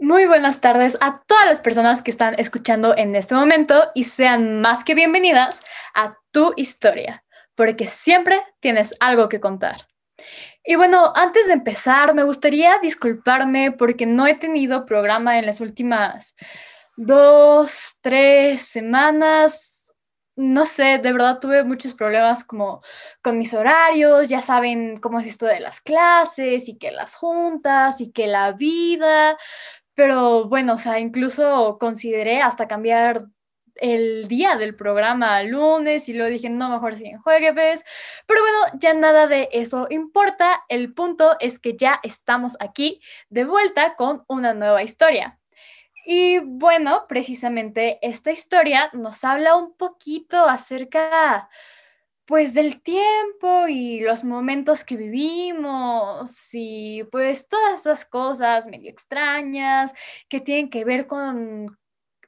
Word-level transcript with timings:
Muy 0.00 0.24
buenas 0.24 0.62
tardes 0.62 0.96
a 1.02 1.22
todas 1.26 1.44
las 1.44 1.60
personas 1.60 2.00
que 2.00 2.10
están 2.10 2.34
escuchando 2.38 2.96
en 2.96 3.14
este 3.14 3.34
momento 3.34 3.90
y 3.94 4.04
sean 4.04 4.62
más 4.62 4.82
que 4.82 4.94
bienvenidas 4.94 5.60
a 5.94 6.16
tu 6.30 6.54
historia, 6.56 7.22
porque 7.54 7.86
siempre 7.86 8.42
tienes 8.60 8.94
algo 8.98 9.28
que 9.28 9.40
contar. 9.40 9.88
Y 10.64 10.76
bueno, 10.76 11.12
antes 11.14 11.48
de 11.48 11.52
empezar, 11.52 12.14
me 12.14 12.22
gustaría 12.22 12.78
disculparme 12.78 13.72
porque 13.72 14.06
no 14.06 14.26
he 14.26 14.36
tenido 14.36 14.86
programa 14.86 15.38
en 15.38 15.44
las 15.44 15.60
últimas 15.60 16.34
dos, 16.96 17.98
tres 18.00 18.62
semanas, 18.62 19.80
no 20.40 20.64
sé, 20.64 20.98
de 20.98 21.12
verdad 21.12 21.38
tuve 21.38 21.64
muchos 21.64 21.94
problemas 21.94 22.44
como 22.44 22.82
con 23.22 23.36
mis 23.36 23.52
horarios, 23.52 24.28
ya 24.28 24.40
saben 24.40 24.96
cómo 24.98 25.20
es 25.20 25.26
esto 25.26 25.44
de 25.44 25.60
las 25.60 25.82
clases 25.82 26.68
y 26.68 26.78
que 26.78 26.90
las 26.90 27.14
juntas 27.14 28.00
y 28.00 28.10
que 28.10 28.26
la 28.26 28.52
vida, 28.52 29.36
pero 29.94 30.48
bueno, 30.48 30.74
o 30.74 30.78
sea, 30.78 30.98
incluso 30.98 31.78
consideré 31.78 32.42
hasta 32.42 32.68
cambiar 32.68 33.26
el 33.80 34.28
día 34.28 34.56
del 34.56 34.76
programa 34.76 35.42
lunes 35.42 36.08
y 36.08 36.12
luego 36.12 36.30
dije, 36.30 36.50
no, 36.50 36.68
mejor 36.68 36.96
si 36.96 37.06
en 37.06 37.18
jueves. 37.20 37.84
Pero 38.26 38.40
bueno, 38.42 38.78
ya 38.78 38.94
nada 38.94 39.26
de 39.26 39.48
eso 39.52 39.86
importa. 39.90 40.62
El 40.68 40.92
punto 40.94 41.36
es 41.40 41.58
que 41.58 41.76
ya 41.76 42.00
estamos 42.02 42.56
aquí 42.60 43.00
de 43.28 43.44
vuelta 43.44 43.96
con 43.96 44.24
una 44.28 44.54
nueva 44.54 44.82
historia. 44.82 45.38
Y 46.04 46.38
bueno, 46.40 47.06
precisamente 47.08 47.98
esta 48.02 48.30
historia 48.30 48.90
nos 48.92 49.22
habla 49.24 49.56
un 49.56 49.76
poquito 49.76 50.46
acerca 50.46 51.48
pues 52.30 52.54
del 52.54 52.80
tiempo 52.80 53.66
y 53.66 53.98
los 54.02 54.22
momentos 54.22 54.84
que 54.84 54.96
vivimos 54.96 56.30
y 56.52 57.02
pues 57.10 57.48
todas 57.48 57.80
esas 57.80 58.04
cosas 58.04 58.68
medio 58.68 58.88
extrañas 58.88 59.92
que 60.28 60.38
tienen 60.40 60.70
que 60.70 60.84
ver 60.84 61.08
con 61.08 61.76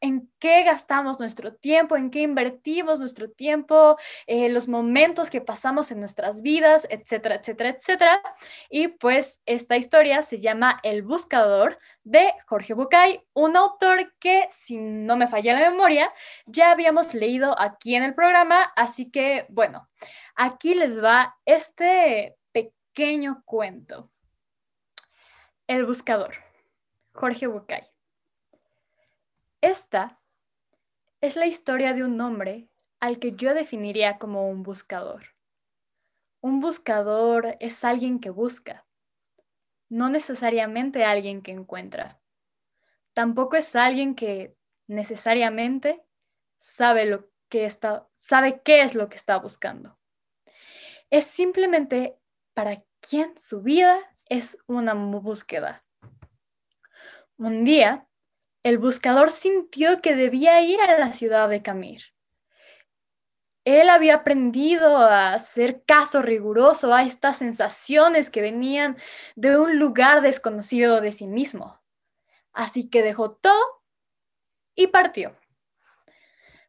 en 0.02 0.28
qué 0.40 0.64
gastamos 0.64 1.20
nuestro 1.20 1.54
tiempo, 1.54 1.96
en 1.96 2.10
qué 2.10 2.22
invertimos 2.22 2.98
nuestro 2.98 3.30
tiempo, 3.30 3.96
eh, 4.26 4.48
los 4.48 4.68
momentos 4.68 5.30
que 5.30 5.40
pasamos 5.40 5.92
en 5.92 6.00
nuestras 6.00 6.42
vidas, 6.42 6.86
etcétera, 6.90 7.36
etcétera, 7.36 7.70
etcétera. 7.70 8.22
Y 8.68 8.88
pues 8.88 9.40
esta 9.46 9.76
historia 9.76 10.22
se 10.22 10.40
llama 10.40 10.80
El 10.82 11.02
Buscador 11.02 11.78
de 12.02 12.34
Jorge 12.46 12.74
Bucay, 12.74 13.24
un 13.32 13.56
autor 13.56 14.12
que, 14.18 14.48
si 14.50 14.76
no 14.76 15.16
me 15.16 15.28
falla 15.28 15.54
la 15.54 15.70
memoria, 15.70 16.12
ya 16.46 16.72
habíamos 16.72 17.14
leído 17.14 17.58
aquí 17.58 17.94
en 17.94 18.02
el 18.02 18.14
programa, 18.14 18.72
así 18.74 19.08
que 19.08 19.46
bueno, 19.50 19.88
aquí 20.34 20.74
les 20.74 21.02
va 21.02 21.36
este 21.46 22.36
pequeño 22.50 23.42
cuento. 23.44 24.10
El 25.68 25.86
Buscador, 25.86 26.34
Jorge 27.12 27.46
Bucay. 27.46 27.91
Esta 29.62 30.20
es 31.20 31.36
la 31.36 31.46
historia 31.46 31.94
de 31.94 32.02
un 32.02 32.20
hombre 32.20 32.68
al 32.98 33.20
que 33.20 33.36
yo 33.36 33.54
definiría 33.54 34.18
como 34.18 34.50
un 34.50 34.64
buscador. 34.64 35.36
Un 36.40 36.58
buscador 36.58 37.56
es 37.60 37.84
alguien 37.84 38.18
que 38.18 38.30
busca, 38.30 38.84
no 39.88 40.08
necesariamente 40.08 41.04
alguien 41.04 41.42
que 41.42 41.52
encuentra. 41.52 42.20
Tampoco 43.12 43.54
es 43.54 43.76
alguien 43.76 44.16
que 44.16 44.56
necesariamente 44.88 46.02
sabe 46.58 47.06
lo 47.06 47.30
que 47.48 47.64
está, 47.64 48.08
sabe 48.18 48.62
qué 48.64 48.82
es 48.82 48.96
lo 48.96 49.08
que 49.08 49.16
está 49.16 49.38
buscando. 49.38 49.96
Es 51.08 51.26
simplemente 51.26 52.18
para 52.52 52.82
quien 52.98 53.38
su 53.38 53.62
vida 53.62 54.00
es 54.28 54.58
una 54.66 54.94
búsqueda. 54.94 55.84
Un 57.36 57.62
día 57.62 58.08
el 58.62 58.78
buscador 58.78 59.30
sintió 59.30 60.00
que 60.00 60.14
debía 60.14 60.60
ir 60.62 60.80
a 60.80 60.98
la 60.98 61.12
ciudad 61.12 61.48
de 61.48 61.62
Camir. 61.62 62.02
Él 63.64 63.90
había 63.90 64.16
aprendido 64.16 64.98
a 64.98 65.34
hacer 65.34 65.84
caso 65.84 66.20
riguroso 66.20 66.92
a 66.92 67.04
estas 67.04 67.38
sensaciones 67.38 68.28
que 68.28 68.40
venían 68.40 68.96
de 69.36 69.56
un 69.56 69.78
lugar 69.78 70.20
desconocido 70.20 71.00
de 71.00 71.12
sí 71.12 71.26
mismo. 71.26 71.80
Así 72.52 72.90
que 72.90 73.02
dejó 73.02 73.32
todo 73.32 73.84
y 74.74 74.88
partió. 74.88 75.36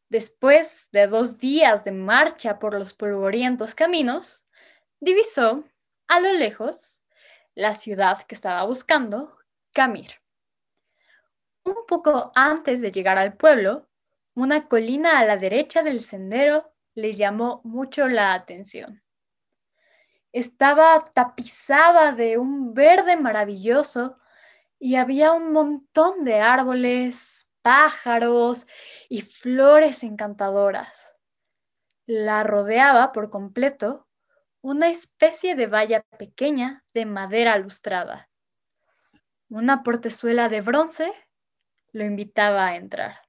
Después 0.10 0.90
de 0.92 1.08
dos 1.08 1.40
días 1.40 1.84
de 1.84 1.92
marcha 1.92 2.60
por 2.60 2.78
los 2.78 2.94
polvorientos 2.94 3.74
caminos, 3.74 4.46
divisó 5.00 5.64
a 6.08 6.20
lo 6.20 6.32
lejos 6.34 7.02
la 7.56 7.74
ciudad 7.74 8.22
que 8.24 8.36
estaba 8.36 8.64
buscando, 8.66 9.36
Camir. 9.74 10.23
Un 11.66 11.86
poco 11.88 12.32
antes 12.36 12.82
de 12.82 12.92
llegar 12.92 13.18
al 13.18 13.38
pueblo, 13.38 13.88
una 14.36 14.68
colina 14.68 15.20
a 15.20 15.26
la 15.26 15.38
derecha 15.38 15.82
del 15.82 16.02
sendero 16.02 16.74
le 16.96 17.14
llamó 17.14 17.62
mucho 17.64 18.08
la 18.08 18.34
atención. 18.34 19.02
Estaba 20.32 21.00
tapizada 21.14 22.12
de 22.12 22.38
un 22.38 22.74
verde 22.74 23.16
maravilloso 23.16 24.18
y 24.80 24.96
había 24.96 25.32
un 25.32 25.54
montón 25.54 26.26
de 26.26 26.40
árboles, 26.40 27.54
pájaros 27.62 28.68
y 29.08 29.22
flores 29.22 30.04
encantadoras. 30.04 31.16
La 32.06 32.44
rodeaba 32.44 33.14
por 33.14 33.30
completo 33.30 34.08
una 34.62 34.90
especie 34.90 35.56
de 35.56 35.68
valla 35.68 36.04
pequeña 36.18 36.84
de 36.94 37.06
madera 37.06 37.58
lustrada, 37.58 38.30
una 39.50 39.84
portezuela 39.84 40.50
de 40.50 40.62
bronce 40.62 41.14
lo 41.94 42.04
invitaba 42.04 42.68
a 42.68 42.76
entrar. 42.76 43.22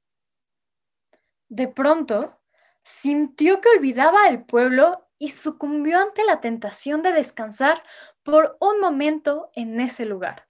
De 1.49 1.69
pronto, 1.69 2.41
sintió 2.83 3.61
que 3.61 3.69
olvidaba 3.69 4.29
el 4.29 4.45
pueblo 4.45 5.09
y 5.19 5.31
sucumbió 5.31 6.01
ante 6.01 6.25
la 6.25 6.41
tentación 6.41 7.03
de 7.03 7.13
descansar 7.13 7.83
por 8.23 8.57
un 8.61 8.81
momento 8.81 9.51
en 9.55 9.81
ese 9.81 10.07
lugar. 10.07 10.49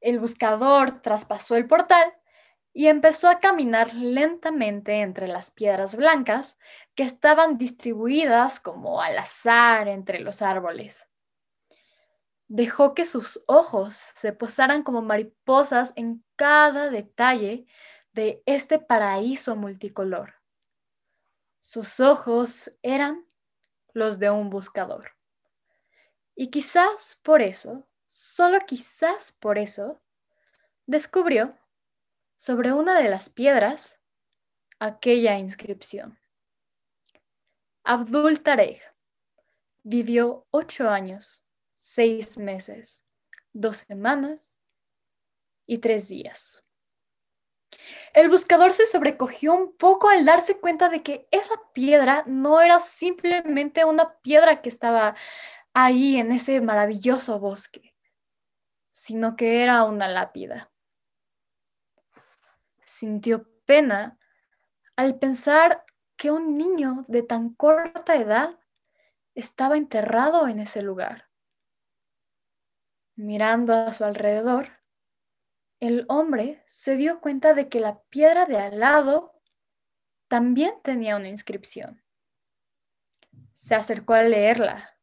El 0.00 0.18
buscador 0.18 1.00
traspasó 1.00 1.56
el 1.56 1.66
portal 1.66 2.14
y 2.74 2.88
empezó 2.88 3.28
a 3.28 3.38
caminar 3.38 3.94
lentamente 3.94 5.00
entre 5.00 5.28
las 5.28 5.50
piedras 5.50 5.96
blancas 5.96 6.58
que 6.94 7.04
estaban 7.04 7.56
distribuidas 7.56 8.60
como 8.60 9.00
al 9.00 9.16
azar 9.18 9.88
entre 9.88 10.20
los 10.20 10.42
árboles 10.42 11.08
dejó 12.52 12.92
que 12.92 13.06
sus 13.06 13.42
ojos 13.46 13.94
se 14.14 14.34
posaran 14.34 14.82
como 14.82 15.00
mariposas 15.00 15.94
en 15.96 16.22
cada 16.36 16.90
detalle 16.90 17.64
de 18.12 18.42
este 18.44 18.78
paraíso 18.78 19.56
multicolor. 19.56 20.34
Sus 21.60 21.98
ojos 21.98 22.70
eran 22.82 23.24
los 23.94 24.18
de 24.18 24.28
un 24.28 24.50
buscador. 24.50 25.12
Y 26.34 26.50
quizás 26.50 27.18
por 27.22 27.40
eso, 27.40 27.88
solo 28.04 28.58
quizás 28.66 29.32
por 29.32 29.56
eso, 29.56 30.02
descubrió 30.84 31.56
sobre 32.36 32.74
una 32.74 33.00
de 33.00 33.08
las 33.08 33.30
piedras 33.30 33.98
aquella 34.78 35.38
inscripción. 35.38 36.18
Abdul 37.82 38.42
Tarek 38.42 38.94
vivió 39.84 40.46
ocho 40.50 40.90
años 40.90 41.41
seis 41.94 42.38
meses, 42.38 43.04
dos 43.52 43.78
semanas 43.78 44.56
y 45.66 45.78
tres 45.78 46.08
días. 46.08 46.64
El 48.14 48.28
buscador 48.28 48.72
se 48.72 48.86
sobrecogió 48.86 49.54
un 49.54 49.76
poco 49.76 50.08
al 50.08 50.24
darse 50.24 50.58
cuenta 50.58 50.88
de 50.88 51.02
que 51.02 51.28
esa 51.30 51.54
piedra 51.74 52.24
no 52.26 52.60
era 52.60 52.80
simplemente 52.80 53.84
una 53.84 54.18
piedra 54.20 54.62
que 54.62 54.68
estaba 54.68 55.16
ahí 55.74 56.16
en 56.16 56.32
ese 56.32 56.60
maravilloso 56.60 57.38
bosque, 57.38 57.94
sino 58.90 59.36
que 59.36 59.62
era 59.62 59.84
una 59.84 60.08
lápida. 60.08 60.70
Sintió 62.84 63.48
pena 63.66 64.18
al 64.96 65.18
pensar 65.18 65.84
que 66.16 66.30
un 66.30 66.54
niño 66.54 67.04
de 67.08 67.22
tan 67.22 67.54
corta 67.54 68.16
edad 68.16 68.58
estaba 69.34 69.76
enterrado 69.76 70.46
en 70.46 70.60
ese 70.60 70.82
lugar. 70.82 71.31
Mirando 73.22 73.72
a 73.72 73.92
su 73.92 74.04
alrededor, 74.04 74.80
el 75.78 76.06
hombre 76.08 76.60
se 76.66 76.96
dio 76.96 77.20
cuenta 77.20 77.54
de 77.54 77.68
que 77.68 77.78
la 77.78 78.02
piedra 78.08 78.46
de 78.46 78.58
al 78.58 78.80
lado 78.80 79.40
también 80.26 80.74
tenía 80.82 81.14
una 81.14 81.28
inscripción. 81.28 82.02
Se 83.54 83.76
acercó 83.76 84.14
a 84.14 84.24
leerla. 84.24 84.98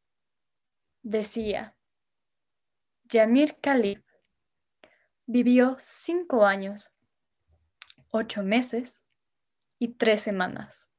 Decía, 1.01 1.77
Yamir 3.05 3.57
Khalib 3.61 4.03
vivió 5.25 5.77
cinco 5.79 6.45
años, 6.45 6.91
ocho 8.09 8.43
meses 8.43 9.01
y 9.77 9.93
tres 9.93 10.23
semanas. 10.23 10.91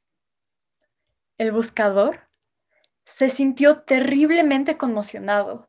El 1.37 1.52
buscador 1.52 2.31
se 3.05 3.28
sintió 3.28 3.82
terriblemente 3.82 4.78
conmocionado 4.78 5.69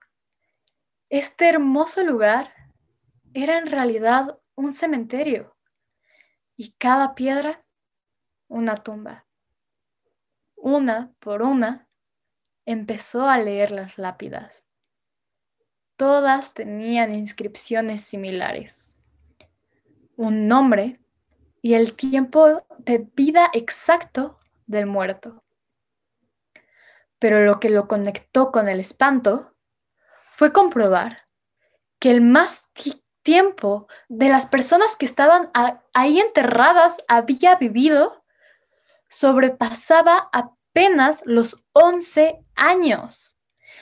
este 1.11 1.49
hermoso 1.49 2.03
lugar 2.05 2.53
era 3.33 3.57
en 3.57 3.67
realidad 3.67 4.39
un 4.55 4.71
cementerio 4.71 5.57
y 6.55 6.71
cada 6.77 7.15
piedra 7.15 7.65
una 8.47 8.75
tumba. 8.75 9.25
Una 10.55 11.11
por 11.19 11.41
una 11.41 11.89
empezó 12.65 13.27
a 13.27 13.37
leer 13.37 13.71
las 13.71 13.97
lápidas. 13.97 14.65
Todas 15.97 16.53
tenían 16.53 17.13
inscripciones 17.13 18.03
similares. 18.03 18.97
Un 20.15 20.47
nombre 20.47 21.01
y 21.61 21.73
el 21.73 21.97
tiempo 21.97 22.63
de 22.77 23.05
vida 23.15 23.49
exacto 23.51 24.39
del 24.65 24.85
muerto. 24.85 25.43
Pero 27.19 27.43
lo 27.43 27.59
que 27.59 27.69
lo 27.69 27.89
conectó 27.89 28.53
con 28.53 28.69
el 28.69 28.79
espanto 28.79 29.50
fue 30.41 30.51
comprobar 30.51 31.27
que 31.99 32.09
el 32.09 32.19
más 32.21 32.63
tiempo 33.21 33.87
de 34.09 34.27
las 34.27 34.47
personas 34.47 34.95
que 34.95 35.05
estaban 35.05 35.51
ahí 35.93 36.19
enterradas 36.19 36.97
había 37.07 37.57
vivido 37.57 38.23
sobrepasaba 39.07 40.31
apenas 40.33 41.21
los 41.25 41.63
11 41.73 42.43
años. 42.55 43.37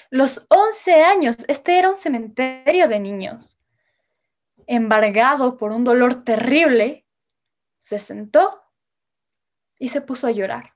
Los 0.09 0.47
11 0.49 1.01
años, 1.05 1.37
este 1.47 1.79
era 1.79 1.91
un 1.91 1.95
cementerio 1.95 2.89
de 2.89 2.99
niños. 2.99 3.57
Embargado 4.67 5.55
por 5.55 5.71
un 5.71 5.85
dolor 5.85 6.25
terrible, 6.25 7.07
se 7.77 7.99
sentó 7.99 8.61
y 9.77 9.87
se 9.87 10.01
puso 10.01 10.27
a 10.27 10.31
llorar. 10.31 10.73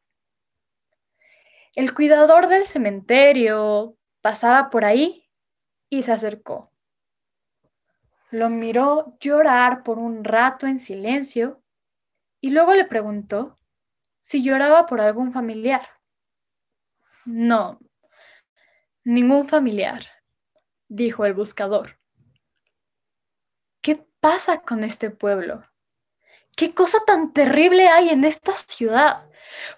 El 1.75 1.93
cuidador 1.93 2.47
del 2.47 2.67
cementerio 2.67 3.97
pasaba 4.21 4.69
por 4.69 4.85
ahí 4.85 5.22
y 5.89 6.03
se 6.03 6.11
acercó. 6.11 6.71
Lo 8.31 8.49
miró 8.49 9.17
llorar 9.19 9.83
por 9.83 9.99
un 9.99 10.23
rato 10.23 10.65
en 10.65 10.79
silencio 10.79 11.61
y 12.41 12.49
luego 12.49 12.73
le 12.73 12.85
preguntó 12.85 13.59
si 14.21 14.43
lloraba 14.43 14.85
por 14.85 15.01
algún 15.01 15.31
familiar. 15.31 15.87
No, 17.25 17.79
ningún 19.03 19.47
familiar, 19.47 20.05
dijo 20.87 21.25
el 21.25 21.33
buscador. 21.33 21.99
¿Qué 23.81 24.05
pasa 24.19 24.61
con 24.61 24.83
este 24.83 25.09
pueblo? 25.09 25.63
¿Qué 26.55 26.73
cosa 26.73 26.99
tan 27.05 27.33
terrible 27.33 27.87
hay 27.87 28.09
en 28.09 28.23
esta 28.23 28.53
ciudad? 28.53 29.29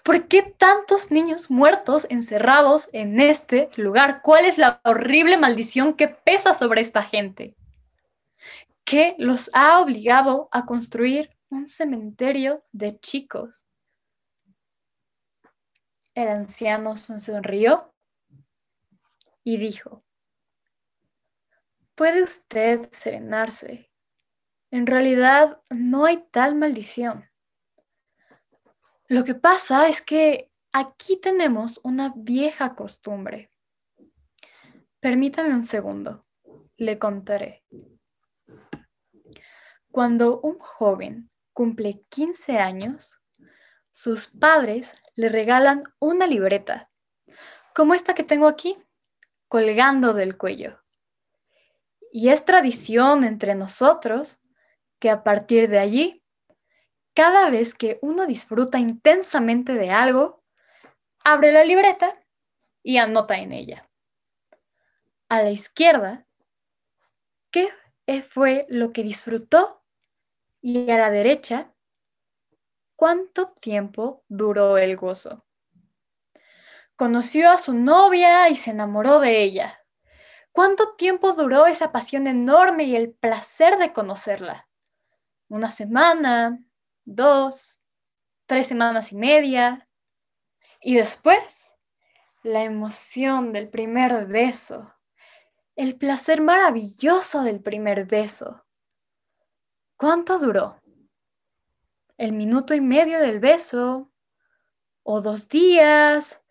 ¿Por 0.02 0.28
qué 0.28 0.42
tantos 0.42 1.10
niños 1.10 1.50
muertos 1.50 2.06
encerrados 2.10 2.88
en 2.92 3.20
este 3.20 3.70
lugar? 3.76 4.22
¿Cuál 4.22 4.44
es 4.44 4.58
la 4.58 4.80
horrible 4.84 5.36
maldición 5.36 5.94
que 5.94 6.08
pesa 6.08 6.54
sobre 6.54 6.80
esta 6.80 7.02
gente? 7.02 7.56
¿Qué 8.84 9.16
los 9.18 9.50
ha 9.52 9.80
obligado 9.80 10.48
a 10.52 10.64
construir 10.64 11.36
un 11.48 11.66
cementerio 11.66 12.64
de 12.72 12.98
chicos? 13.00 13.66
El 16.14 16.28
anciano 16.28 16.96
sonrió 16.96 17.92
y 19.44 19.58
dijo, 19.58 20.02
¿puede 21.94 22.22
usted 22.22 22.88
serenarse? 22.90 23.90
En 24.70 24.86
realidad 24.86 25.60
no 25.70 26.04
hay 26.04 26.24
tal 26.30 26.54
maldición. 26.54 27.28
Lo 29.08 29.22
que 29.22 29.34
pasa 29.34 29.88
es 29.88 30.02
que 30.02 30.50
aquí 30.72 31.16
tenemos 31.16 31.78
una 31.84 32.12
vieja 32.16 32.74
costumbre. 32.74 33.50
Permítame 34.98 35.54
un 35.54 35.62
segundo, 35.62 36.26
le 36.76 36.98
contaré. 36.98 37.64
Cuando 39.92 40.40
un 40.40 40.58
joven 40.58 41.30
cumple 41.52 42.04
15 42.08 42.58
años, 42.58 43.22
sus 43.92 44.26
padres 44.26 44.92
le 45.14 45.28
regalan 45.28 45.84
una 46.00 46.26
libreta, 46.26 46.90
como 47.76 47.94
esta 47.94 48.14
que 48.14 48.24
tengo 48.24 48.48
aquí, 48.48 48.76
colgando 49.46 50.14
del 50.14 50.36
cuello. 50.36 50.82
Y 52.10 52.30
es 52.30 52.44
tradición 52.44 53.22
entre 53.22 53.54
nosotros 53.54 54.40
que 54.98 55.10
a 55.10 55.22
partir 55.22 55.70
de 55.70 55.78
allí, 55.78 56.24
cada 57.16 57.48
vez 57.48 57.74
que 57.74 57.98
uno 58.02 58.26
disfruta 58.26 58.78
intensamente 58.78 59.72
de 59.72 59.90
algo, 59.90 60.44
abre 61.24 61.50
la 61.50 61.64
libreta 61.64 62.22
y 62.82 62.98
anota 62.98 63.38
en 63.38 63.52
ella. 63.52 63.88
A 65.30 65.42
la 65.42 65.50
izquierda, 65.50 66.26
¿qué 67.50 67.72
fue 68.22 68.66
lo 68.68 68.92
que 68.92 69.02
disfrutó? 69.02 69.82
Y 70.60 70.90
a 70.90 70.98
la 70.98 71.10
derecha, 71.10 71.72
¿cuánto 72.96 73.48
tiempo 73.48 74.22
duró 74.28 74.76
el 74.76 74.94
gozo? 74.98 75.46
Conoció 76.96 77.50
a 77.50 77.56
su 77.56 77.72
novia 77.72 78.50
y 78.50 78.56
se 78.56 78.72
enamoró 78.72 79.20
de 79.20 79.42
ella. 79.42 79.80
¿Cuánto 80.52 80.94
tiempo 80.96 81.32
duró 81.32 81.66
esa 81.66 81.92
pasión 81.92 82.26
enorme 82.26 82.84
y 82.84 82.94
el 82.94 83.14
placer 83.14 83.78
de 83.78 83.94
conocerla? 83.94 84.68
¿Una 85.48 85.70
semana? 85.70 86.60
¿Dos? 87.06 87.80
¿Tres 88.44 88.66
semanas 88.66 89.12
y 89.12 89.16
media? 89.16 89.88
Y 90.82 90.96
después, 90.96 91.72
la 92.42 92.64
emoción 92.64 93.54
del 93.54 93.70
primer 93.70 94.26
beso, 94.26 94.92
el 95.74 95.96
placer 95.96 96.42
maravilloso 96.42 97.42
del 97.42 97.62
primer 97.62 98.04
beso. 98.04 98.66
¿Cuánto 99.96 100.38
duró? 100.38 100.82
¿El 102.18 102.32
minuto 102.32 102.74
y 102.74 102.82
medio 102.82 103.20
del 103.20 103.40
beso? 103.40 104.12
¿O 105.02 105.22
dos 105.22 105.48
días? 105.48 106.42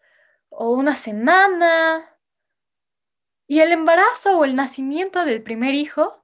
o 0.58 0.72
una 0.72 0.96
semana. 0.96 2.18
Y 3.48 3.60
el 3.60 3.72
embarazo 3.72 4.40
o 4.40 4.46
el 4.46 4.56
nacimiento 4.56 5.24
del 5.26 5.44
primer 5.44 5.76
hijo, 5.76 6.24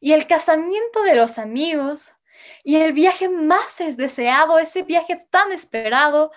y 0.00 0.12
el 0.12 0.26
casamiento 0.26 1.02
de 1.02 1.14
los 1.14 1.38
amigos, 1.38 2.14
y 2.62 2.76
el 2.76 2.92
viaje 2.92 3.28
más 3.28 3.78
deseado, 3.96 4.58
ese 4.58 4.82
viaje 4.82 5.26
tan 5.30 5.52
esperado, 5.52 6.32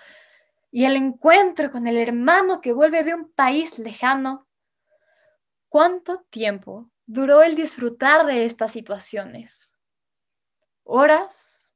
y 0.72 0.86
el 0.86 0.96
encuentro 0.96 1.72
con 1.72 1.86
el 1.86 1.98
hermano 1.98 2.60
que 2.60 2.74
vuelve 2.74 3.04
de 3.04 3.14
un 3.14 3.32
país 3.32 3.78
lejano. 3.78 4.48
¿Cuánto 5.70 6.22
tiempo 6.30 6.90
duró 7.06 7.44
el 7.44 7.56
disfrutar 7.56 8.26
de 8.26 8.46
estas 8.46 8.72
situaciones? 8.72 9.76
¿Horas? 10.84 11.76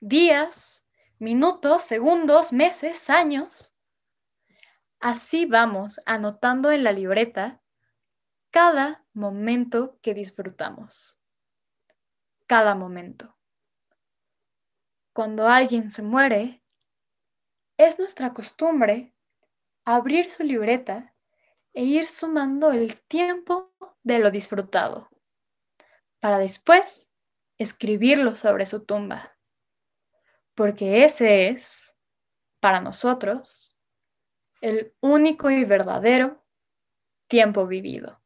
¿Días? 0.00 0.84
¿Minutos? 1.18 1.82
¿Segundos? 1.82 2.52
¿Meses? 2.52 3.08
¿Años? 3.08 3.72
Así 5.00 5.46
vamos 5.46 6.00
anotando 6.06 6.70
en 6.70 6.84
la 6.84 6.92
libreta 6.92 7.62
cada 8.50 9.04
momento 9.12 9.98
que 10.00 10.14
disfrutamos. 10.14 11.18
Cada 12.46 12.74
momento. 12.74 13.34
Cuando 15.14 15.48
alguien 15.48 15.90
se 15.90 16.02
muere, 16.02 16.62
es 17.78 17.98
nuestra 17.98 18.34
costumbre 18.34 19.14
abrir 19.86 20.30
su 20.30 20.42
libreta 20.42 21.14
e 21.72 21.84
ir 21.84 22.06
sumando 22.06 22.70
el 22.70 23.00
tiempo 23.02 23.72
de 24.02 24.18
lo 24.18 24.30
disfrutado, 24.30 25.08
para 26.20 26.38
después 26.38 27.08
escribirlo 27.58 28.36
sobre 28.36 28.66
su 28.66 28.84
tumba, 28.84 29.36
porque 30.54 31.04
ese 31.04 31.48
es, 31.48 31.96
para 32.60 32.80
nosotros, 32.80 33.76
el 34.60 34.94
único 35.00 35.50
y 35.50 35.64
verdadero 35.64 36.44
tiempo 37.26 37.66
vivido. 37.66 38.23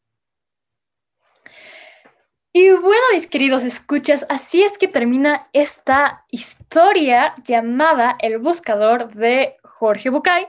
Y 2.53 2.71
bueno, 2.71 3.03
mis 3.13 3.27
queridos 3.27 3.63
escuchas, 3.63 4.25
así 4.29 4.63
es 4.63 4.79
que 4.79 4.89
termina 4.89 5.49
esta 5.53 6.25
historia 6.31 7.35
llamada 7.45 8.17
El 8.21 8.39
Buscador 8.39 9.09
de 9.13 9.57
Jorge 9.63 10.09
Bucay. 10.09 10.49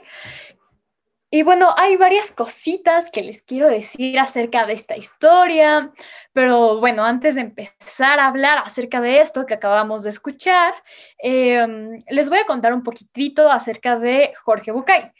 Y 1.32 1.44
bueno, 1.44 1.76
hay 1.78 1.96
varias 1.96 2.32
cositas 2.32 3.12
que 3.12 3.22
les 3.22 3.44
quiero 3.44 3.68
decir 3.70 4.18
acerca 4.18 4.66
de 4.66 4.74
esta 4.74 4.98
historia, 4.98 5.92
pero 6.34 6.80
bueno, 6.80 7.06
antes 7.06 7.36
de 7.36 7.42
empezar 7.42 8.20
a 8.20 8.28
hablar 8.28 8.58
acerca 8.58 9.00
de 9.00 9.22
esto 9.22 9.46
que 9.46 9.54
acabamos 9.54 10.02
de 10.02 10.10
escuchar, 10.10 10.74
em, 11.20 12.00
les 12.10 12.30
voy 12.30 12.40
a 12.40 12.46
contar 12.46 12.74
un 12.74 12.82
poquitito 12.82 13.52
acerca 13.52 14.00
de 14.00 14.34
Jorge 14.44 14.72
Bucay. 14.72 15.12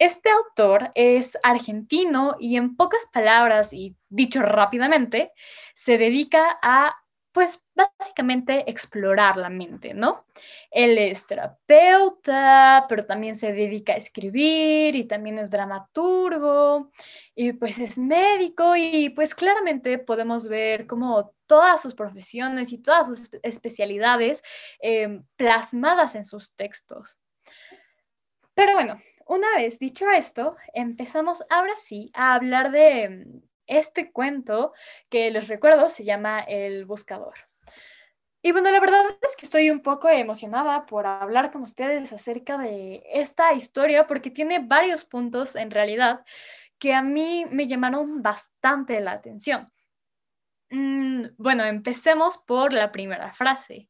Este 0.00 0.30
autor 0.30 0.92
es 0.94 1.36
argentino 1.42 2.34
y 2.40 2.56
en 2.56 2.74
pocas 2.74 3.06
palabras 3.12 3.74
y 3.74 3.94
dicho 4.08 4.40
rápidamente, 4.40 5.30
se 5.74 5.98
dedica 5.98 6.58
a 6.62 6.96
pues 7.32 7.62
básicamente 7.74 8.68
explorar 8.70 9.36
la 9.36 9.50
mente, 9.50 9.92
¿no? 9.92 10.24
Él 10.70 10.96
es 10.96 11.26
terapeuta, 11.26 12.86
pero 12.88 13.04
también 13.04 13.36
se 13.36 13.52
dedica 13.52 13.92
a 13.92 13.96
escribir 13.96 14.96
y 14.96 15.04
también 15.04 15.38
es 15.38 15.50
dramaturgo 15.50 16.90
y 17.34 17.52
pues 17.52 17.78
es 17.78 17.98
médico 17.98 18.76
y 18.76 19.10
pues 19.10 19.34
claramente 19.34 19.98
podemos 19.98 20.48
ver 20.48 20.86
como 20.86 21.34
todas 21.46 21.82
sus 21.82 21.94
profesiones 21.94 22.72
y 22.72 22.78
todas 22.78 23.06
sus 23.06 23.28
especialidades 23.42 24.42
eh, 24.80 25.20
plasmadas 25.36 26.14
en 26.14 26.24
sus 26.24 26.54
textos. 26.54 27.18
Pero 28.54 28.74
bueno, 28.74 29.00
una 29.26 29.48
vez 29.56 29.78
dicho 29.78 30.10
esto, 30.10 30.56
empezamos 30.74 31.44
ahora 31.50 31.76
sí 31.76 32.10
a 32.14 32.34
hablar 32.34 32.72
de 32.72 33.26
este 33.66 34.10
cuento 34.10 34.72
que 35.08 35.30
les 35.30 35.48
recuerdo 35.48 35.88
se 35.88 36.04
llama 36.04 36.40
El 36.40 36.84
Buscador. 36.84 37.34
Y 38.42 38.52
bueno, 38.52 38.70
la 38.70 38.80
verdad 38.80 39.04
es 39.22 39.36
que 39.36 39.44
estoy 39.44 39.70
un 39.70 39.80
poco 39.82 40.08
emocionada 40.08 40.86
por 40.86 41.06
hablar 41.06 41.50
con 41.50 41.62
ustedes 41.62 42.12
acerca 42.12 42.56
de 42.56 43.02
esta 43.12 43.52
historia 43.52 44.06
porque 44.06 44.30
tiene 44.30 44.60
varios 44.60 45.04
puntos 45.04 45.56
en 45.56 45.70
realidad 45.70 46.24
que 46.78 46.94
a 46.94 47.02
mí 47.02 47.44
me 47.50 47.66
llamaron 47.66 48.22
bastante 48.22 48.98
la 49.00 49.12
atención. 49.12 49.70
Mm, 50.70 51.24
bueno, 51.36 51.64
empecemos 51.64 52.38
por 52.38 52.72
la 52.72 52.90
primera 52.92 53.32
frase. 53.34 53.88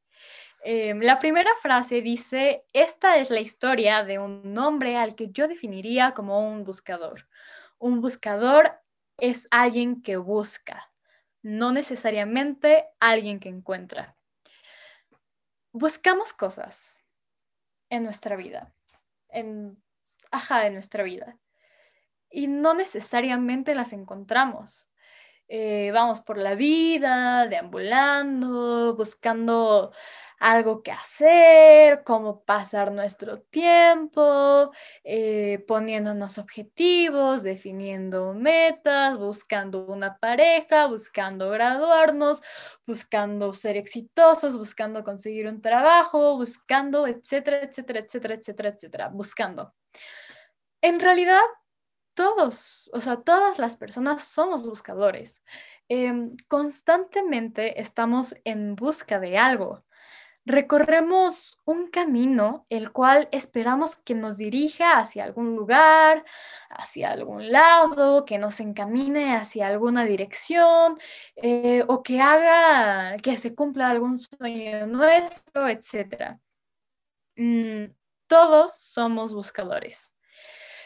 Em, 0.62 1.00
la 1.00 1.18
primera 1.18 1.50
frase 1.62 2.02
dice, 2.02 2.64
esta 2.74 3.16
es 3.16 3.30
la 3.30 3.40
historia 3.40 4.04
de 4.04 4.18
un 4.18 4.56
hombre 4.58 4.96
al 4.96 5.14
que 5.14 5.30
yo 5.30 5.48
definiría 5.48 6.12
como 6.12 6.46
un 6.46 6.64
buscador. 6.64 7.28
Un 7.78 8.02
buscador 8.02 8.70
es 9.16 9.48
alguien 9.50 10.02
que 10.02 10.18
busca, 10.18 10.92
no 11.42 11.72
necesariamente 11.72 12.86
alguien 13.00 13.40
que 13.40 13.48
encuentra. 13.48 14.16
Buscamos 15.72 16.34
cosas 16.34 17.02
en 17.88 18.02
nuestra 18.02 18.36
vida, 18.36 18.72
en, 19.30 19.82
ajá, 20.30 20.66
en 20.66 20.74
nuestra 20.74 21.04
vida, 21.04 21.38
y 22.30 22.48
no 22.48 22.74
necesariamente 22.74 23.74
las 23.74 23.94
encontramos. 23.94 24.88
Eh, 25.48 25.90
vamos 25.92 26.20
por 26.20 26.38
la 26.38 26.54
vida, 26.54 27.46
deambulando, 27.46 28.94
buscando 28.94 29.92
algo 30.40 30.82
que 30.82 30.90
hacer, 30.90 32.02
cómo 32.02 32.42
pasar 32.44 32.92
nuestro 32.92 33.42
tiempo, 33.42 34.72
eh, 35.04 35.62
poniéndonos 35.68 36.38
objetivos, 36.38 37.42
definiendo 37.42 38.32
metas, 38.32 39.18
buscando 39.18 39.84
una 39.86 40.16
pareja, 40.18 40.86
buscando 40.86 41.50
graduarnos, 41.50 42.42
buscando 42.86 43.52
ser 43.52 43.76
exitosos, 43.76 44.56
buscando 44.56 45.04
conseguir 45.04 45.46
un 45.46 45.60
trabajo, 45.60 46.36
buscando, 46.38 47.06
etcétera, 47.06 47.60
etcétera, 47.62 48.00
etcétera, 48.00 48.34
etcétera, 48.34 48.68
etcétera, 48.70 49.08
buscando. 49.08 49.74
En 50.80 51.00
realidad, 51.00 51.42
todos, 52.14 52.90
o 52.94 53.00
sea, 53.02 53.18
todas 53.22 53.58
las 53.58 53.76
personas 53.76 54.24
somos 54.24 54.64
buscadores. 54.66 55.42
Em, 55.88 56.30
constantemente 56.48 57.80
estamos 57.80 58.34
en 58.44 58.74
busca 58.74 59.20
de 59.20 59.36
algo 59.36 59.84
recorremos 60.46 61.58
un 61.64 61.90
camino 61.90 62.66
el 62.70 62.92
cual 62.92 63.28
esperamos 63.32 63.96
que 63.96 64.14
nos 64.14 64.36
dirija 64.36 64.98
hacia 64.98 65.24
algún 65.24 65.54
lugar, 65.54 66.24
hacia 66.70 67.10
algún 67.10 67.52
lado, 67.52 68.24
que 68.24 68.38
nos 68.38 68.60
encamine 68.60 69.36
hacia 69.36 69.68
alguna 69.68 70.04
dirección 70.04 70.98
eh, 71.36 71.84
o 71.88 72.02
que 72.02 72.20
haga 72.20 73.16
que 73.18 73.36
se 73.36 73.54
cumpla 73.54 73.90
algún 73.90 74.18
sueño 74.18 74.86
nuestro, 74.86 75.68
etc. 75.68 76.38
Mm, 77.36 77.92
todos 78.26 78.78
somos 78.78 79.34
buscadores. 79.34 80.14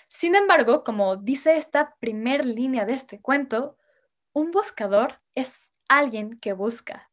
Sin 0.09 0.35
embargo, 0.35 0.85
como 0.85 1.17
dice 1.17 1.57
esta 1.57 1.97
primer 2.01 2.45
línea 2.45 2.87
de 2.87 2.95
este 2.95 3.21
cuento, 3.21 3.77
un 4.33 4.51
buscador 4.51 5.21
es 5.35 5.73
alguien 5.89 6.39
que 6.39 6.53
busca, 6.53 7.11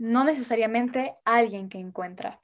no 0.00 0.24
necesariamente 0.24 1.14
alguien 1.26 1.68
que 1.68 1.78
encuentra. 1.78 2.42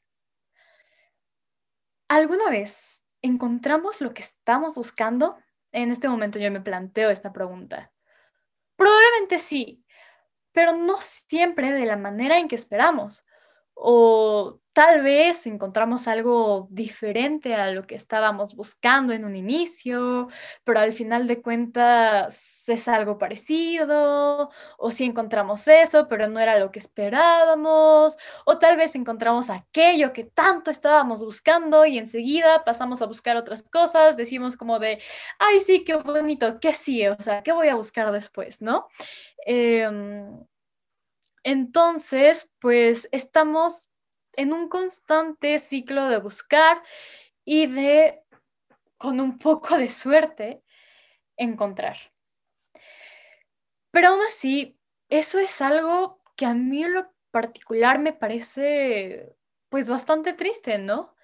¿Alguna 2.06 2.50
vez 2.50 3.02
encontramos 3.22 4.02
lo 4.02 4.12
que 4.12 4.20
estamos 4.20 4.74
buscando? 4.74 5.38
En 5.72 5.90
este 5.90 6.06
momento 6.06 6.38
yo 6.38 6.50
me 6.50 6.60
planteo 6.60 7.08
esta 7.08 7.32
pregunta. 7.32 7.92
Probablemente 8.76 9.38
sí, 9.38 9.82
pero 10.52 10.76
no 10.76 11.00
siempre 11.00 11.72
de 11.72 11.86
la 11.86 11.96
manera 11.96 12.38
en 12.38 12.48
que 12.48 12.56
esperamos. 12.56 13.24
O 13.72 14.60
tal 14.76 15.02
vez 15.02 15.46
encontramos 15.46 16.06
algo 16.06 16.68
diferente 16.70 17.54
a 17.54 17.70
lo 17.70 17.86
que 17.86 17.94
estábamos 17.94 18.54
buscando 18.54 19.14
en 19.14 19.24
un 19.24 19.34
inicio, 19.34 20.28
pero 20.64 20.80
al 20.80 20.92
final 20.92 21.26
de 21.26 21.40
cuentas 21.40 22.68
es 22.68 22.86
algo 22.86 23.16
parecido, 23.16 24.50
o 24.76 24.90
si 24.90 25.04
encontramos 25.04 25.66
eso, 25.66 26.08
pero 26.08 26.28
no 26.28 26.40
era 26.40 26.58
lo 26.58 26.70
que 26.72 26.78
esperábamos, 26.78 28.18
o 28.44 28.58
tal 28.58 28.76
vez 28.76 28.94
encontramos 28.96 29.48
aquello 29.48 30.12
que 30.12 30.24
tanto 30.24 30.70
estábamos 30.70 31.22
buscando 31.22 31.86
y 31.86 31.96
enseguida 31.96 32.62
pasamos 32.62 33.00
a 33.00 33.06
buscar 33.06 33.38
otras 33.38 33.62
cosas, 33.62 34.18
decimos 34.18 34.58
como 34.58 34.78
de, 34.78 35.00
ay, 35.38 35.60
sí, 35.62 35.84
qué 35.84 35.96
bonito, 35.96 36.60
qué 36.60 36.74
sí, 36.74 37.06
o 37.06 37.16
sea, 37.22 37.42
¿qué 37.42 37.52
voy 37.52 37.68
a 37.68 37.76
buscar 37.76 38.12
después, 38.12 38.60
no? 38.60 38.86
Em, 39.46 40.44
entonces, 41.44 42.52
pues 42.60 43.08
estamos 43.10 43.88
en 44.36 44.52
un 44.52 44.68
constante 44.68 45.58
ciclo 45.58 46.08
de 46.08 46.18
buscar 46.18 46.82
y 47.44 47.66
de, 47.66 48.22
con 48.98 49.20
un 49.20 49.38
poco 49.38 49.76
de 49.78 49.90
suerte, 49.90 50.62
encontrar. 51.36 51.96
Pero 53.90 54.08
aún 54.08 54.20
así, 54.26 54.78
eso 55.08 55.38
es 55.38 55.60
algo 55.60 56.20
que 56.36 56.46
a 56.46 56.54
mí 56.54 56.84
en 56.84 56.94
lo 56.94 57.12
particular 57.30 57.98
me 57.98 58.12
parece 58.12 59.36
pues 59.68 59.88
bastante 59.88 60.32
triste, 60.32 60.78
¿no? 60.78 61.14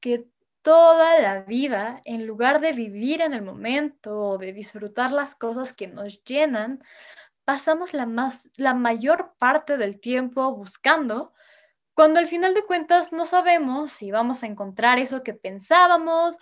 Que 0.00 0.26
toda 0.62 1.18
la 1.20 1.42
vida, 1.42 2.00
en 2.04 2.26
lugar 2.26 2.60
de 2.60 2.72
vivir 2.72 3.22
en 3.22 3.34
el 3.34 3.42
momento 3.42 4.18
o 4.18 4.38
de 4.38 4.52
disfrutar 4.52 5.12
las 5.12 5.34
cosas 5.34 5.72
que 5.72 5.88
nos 5.88 6.22
llenan, 6.24 6.82
pasamos 7.44 7.94
la, 7.94 8.06
más, 8.06 8.50
la 8.56 8.74
mayor 8.74 9.34
parte 9.38 9.76
del 9.76 10.00
tiempo 10.00 10.54
buscando 10.54 11.32
cuando 12.00 12.18
al 12.18 12.28
final 12.28 12.54
de 12.54 12.64
cuentas 12.64 13.12
no 13.12 13.26
sabemos 13.26 13.92
si 13.92 14.10
vamos 14.10 14.42
a 14.42 14.46
encontrar 14.46 14.98
eso 14.98 15.22
que 15.22 15.34
pensábamos 15.34 16.38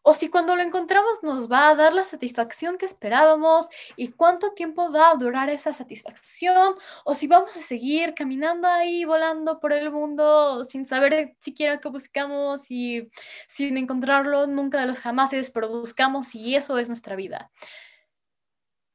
o 0.00 0.14
si 0.14 0.30
cuando 0.30 0.56
lo 0.56 0.62
encontramos 0.62 1.22
nos 1.22 1.52
va 1.52 1.68
a 1.68 1.74
dar 1.74 1.92
la 1.92 2.06
satisfacción 2.06 2.78
que 2.78 2.86
esperábamos 2.86 3.68
y 3.96 4.08
cuánto 4.08 4.52
tiempo 4.52 4.90
va 4.90 5.10
a 5.10 5.16
durar 5.16 5.50
esa 5.50 5.74
satisfacción 5.74 6.76
o 7.04 7.14
si 7.14 7.26
vamos 7.26 7.54
a 7.58 7.60
seguir 7.60 8.14
caminando 8.14 8.66
ahí 8.66 9.04
volando 9.04 9.60
por 9.60 9.74
el 9.74 9.90
mundo 9.92 10.64
sin 10.64 10.86
saber 10.86 11.36
siquiera 11.40 11.78
qué 11.78 11.90
buscamos 11.90 12.70
y 12.70 13.10
sin 13.48 13.76
encontrarlo 13.76 14.46
nunca 14.46 14.80
de 14.80 14.86
los 14.86 14.98
jamases, 14.98 15.50
pero 15.50 15.68
buscamos 15.68 16.34
y 16.34 16.56
eso 16.56 16.78
es 16.78 16.88
nuestra 16.88 17.16
vida. 17.16 17.50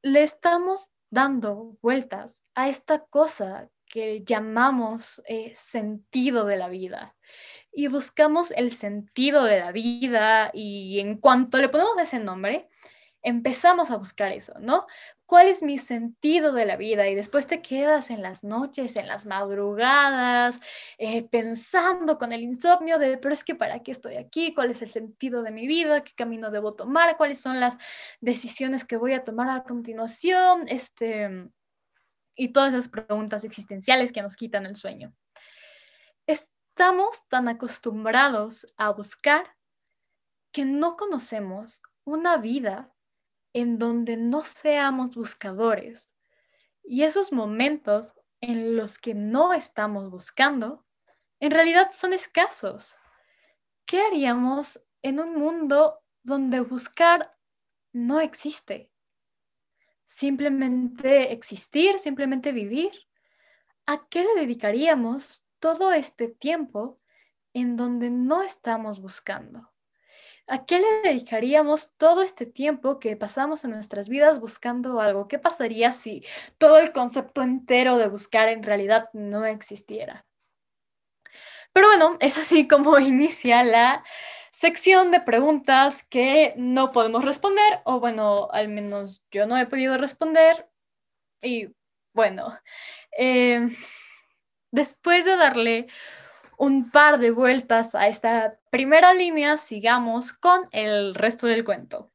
Le 0.01 0.24
estamos 0.24 0.89
dando 1.12 1.77
vueltas 1.83 2.43
a 2.55 2.69
esta 2.69 3.05
cosa 3.05 3.69
que 3.88 4.24
llamamos 4.24 5.22
eh, 5.27 5.53
sentido 5.56 6.46
de 6.46 6.58
la 6.58 6.70
vida. 6.70 7.15
Y 7.72 7.88
buscamos 7.88 8.51
el 8.51 8.72
sentido 8.72 9.44
de 9.44 9.60
la 9.60 9.72
vida 9.72 10.51
y 10.53 11.00
en 11.00 11.17
cuanto 11.17 11.58
le 11.58 11.70
ponemos 11.70 11.98
ese 12.00 12.20
nombre, 12.20 12.67
empezamos 13.22 13.91
a 13.91 13.98
buscar 13.98 14.32
eso, 14.32 14.53
¿no? 14.60 14.86
¿Cuál 15.25 15.48
es 15.48 15.62
mi 15.62 15.77
sentido 15.77 16.53
de 16.53 16.65
la 16.65 16.77
vida? 16.77 17.10
Y 17.10 17.15
después 17.15 17.48
te 17.48 17.62
quedas 17.62 18.10
en 18.10 18.22
las 18.22 18.46
noches, 18.46 18.96
en 18.96 19.08
las 19.08 19.25
madrugadas, 19.25 20.62
eh, 20.98 21.24
pensando 21.24 22.17
con 22.17 22.32
el 22.32 22.41
insomnio 22.44 22.98
de, 22.98 23.17
pero 23.17 23.34
es 23.34 23.44
que 23.44 23.53
¿para 23.53 23.84
qué 23.84 23.91
estoy 23.91 24.15
aquí? 24.15 24.53
¿Cuál 24.53 24.72
es 24.72 24.82
el 24.82 24.89
sentido 24.91 25.44
de 25.44 25.51
mi 25.51 25.67
vida? 25.67 26.03
¿Qué 26.03 26.13
camino 26.15 26.50
debo 26.50 26.75
tomar? 26.75 27.17
¿Cuáles 27.17 27.41
son 27.41 27.60
las 27.60 27.77
decisiones 28.22 28.86
que 28.86 28.96
voy 28.96 29.13
a 29.13 29.25
tomar 29.25 29.50
a 29.50 29.63
continuación? 29.63 30.65
Este, 30.70 31.50
y 32.38 32.50
todas 32.50 32.74
esas 32.74 32.88
preguntas 32.88 33.44
existenciales 33.44 34.13
que 34.13 34.22
nos 34.22 34.38
quitan 34.38 34.65
el 34.65 34.77
sueño. 34.77 35.13
Estamos 36.27 37.27
tan 37.27 37.50
acostumbrados 37.50 38.72
a 38.77 38.91
buscar 38.91 39.56
que 40.51 40.63
no 40.63 40.96
conocemos 40.96 41.82
una 42.06 42.38
vida 42.38 42.94
en 43.53 43.79
donde 43.79 44.17
no 44.17 44.44
seamos 44.44 45.15
buscadores. 45.15 46.12
Y 46.84 47.03
esos 47.03 47.34
momentos 47.34 48.13
en 48.39 48.77
los 48.77 49.00
que 49.00 49.15
no 49.15 49.53
estamos 49.53 50.12
buscando, 50.12 50.86
en 51.39 51.51
realidad 51.51 51.91
son 51.91 52.13
escasos. 52.13 52.96
¿Qué 53.86 54.01
haríamos 54.01 54.79
en 55.01 55.20
un 55.20 55.36
mundo 55.36 56.00
donde 56.22 56.60
buscar 56.60 57.36
no 57.94 58.20
existe? 58.20 58.91
Simplemente 60.07 61.31
existir, 61.31 61.99
simplemente 61.99 62.51
vivir. 62.51 62.91
¿a 63.87 64.05
qué 64.09 64.23
le 64.23 64.41
dedicaríamos 64.41 65.43
todo 65.59 65.91
este 65.91 66.27
tiempo 66.27 66.99
en 67.53 67.75
donde 67.75 68.11
no 68.11 68.43
estamos 68.43 69.01
buscando? 69.01 69.71
¿A 70.45 70.65
qué 70.65 70.79
le 70.79 71.09
dedicaríamos 71.09 71.93
todo 71.97 72.21
este 72.21 72.45
tiempo 72.45 72.99
que 72.99 73.17
pasamos 73.17 73.63
en 73.63 73.71
nuestras 73.71 74.07
vidas 74.07 74.39
buscando 74.39 75.01
algo? 75.01 75.27
¿Qué 75.27 75.39
pasaría 75.39 75.91
si 75.91 76.23
todo 76.57 76.77
el 76.77 76.91
concepto 76.91 77.41
entero 77.41 77.97
de 77.97 78.07
buscar 78.07 78.47
en 78.49 78.63
realidad 78.63 79.09
no 79.13 79.45
existiera? 79.45 80.25
Pero 81.73 81.87
bueno, 81.87 82.17
es 82.19 82.37
así 82.37 82.67
como 82.67 82.99
inicia 82.99 83.63
la 83.63 84.03
sección 84.57 85.11
de 85.11 85.21
preguntas 85.21 86.03
que 86.09 86.55
no 86.57 86.91
podemos 86.91 87.23
responder, 87.23 87.79
o 87.85 87.99
bueno, 87.99 88.49
al 88.51 88.69
menos 88.69 89.23
yo 89.29 89.45
no 89.45 89.55
he 89.55 89.67
podido 89.67 89.97
responder. 89.99 90.67
Y 91.43 91.75
bueno, 92.11 92.57
eh, 93.15 93.69
después 94.71 95.25
de 95.25 95.35
darle 95.37 95.87
un 96.57 96.89
par 96.89 97.19
de 97.19 97.29
vueltas 97.29 97.93
a 97.93 98.07
esta 98.07 98.57
primera 98.71 99.13
línea, 99.13 99.57
sigamos 99.59 100.33
con 100.33 100.67
el 100.71 101.13
resto 101.13 101.45
del 101.45 101.63
cuento. 101.63 102.11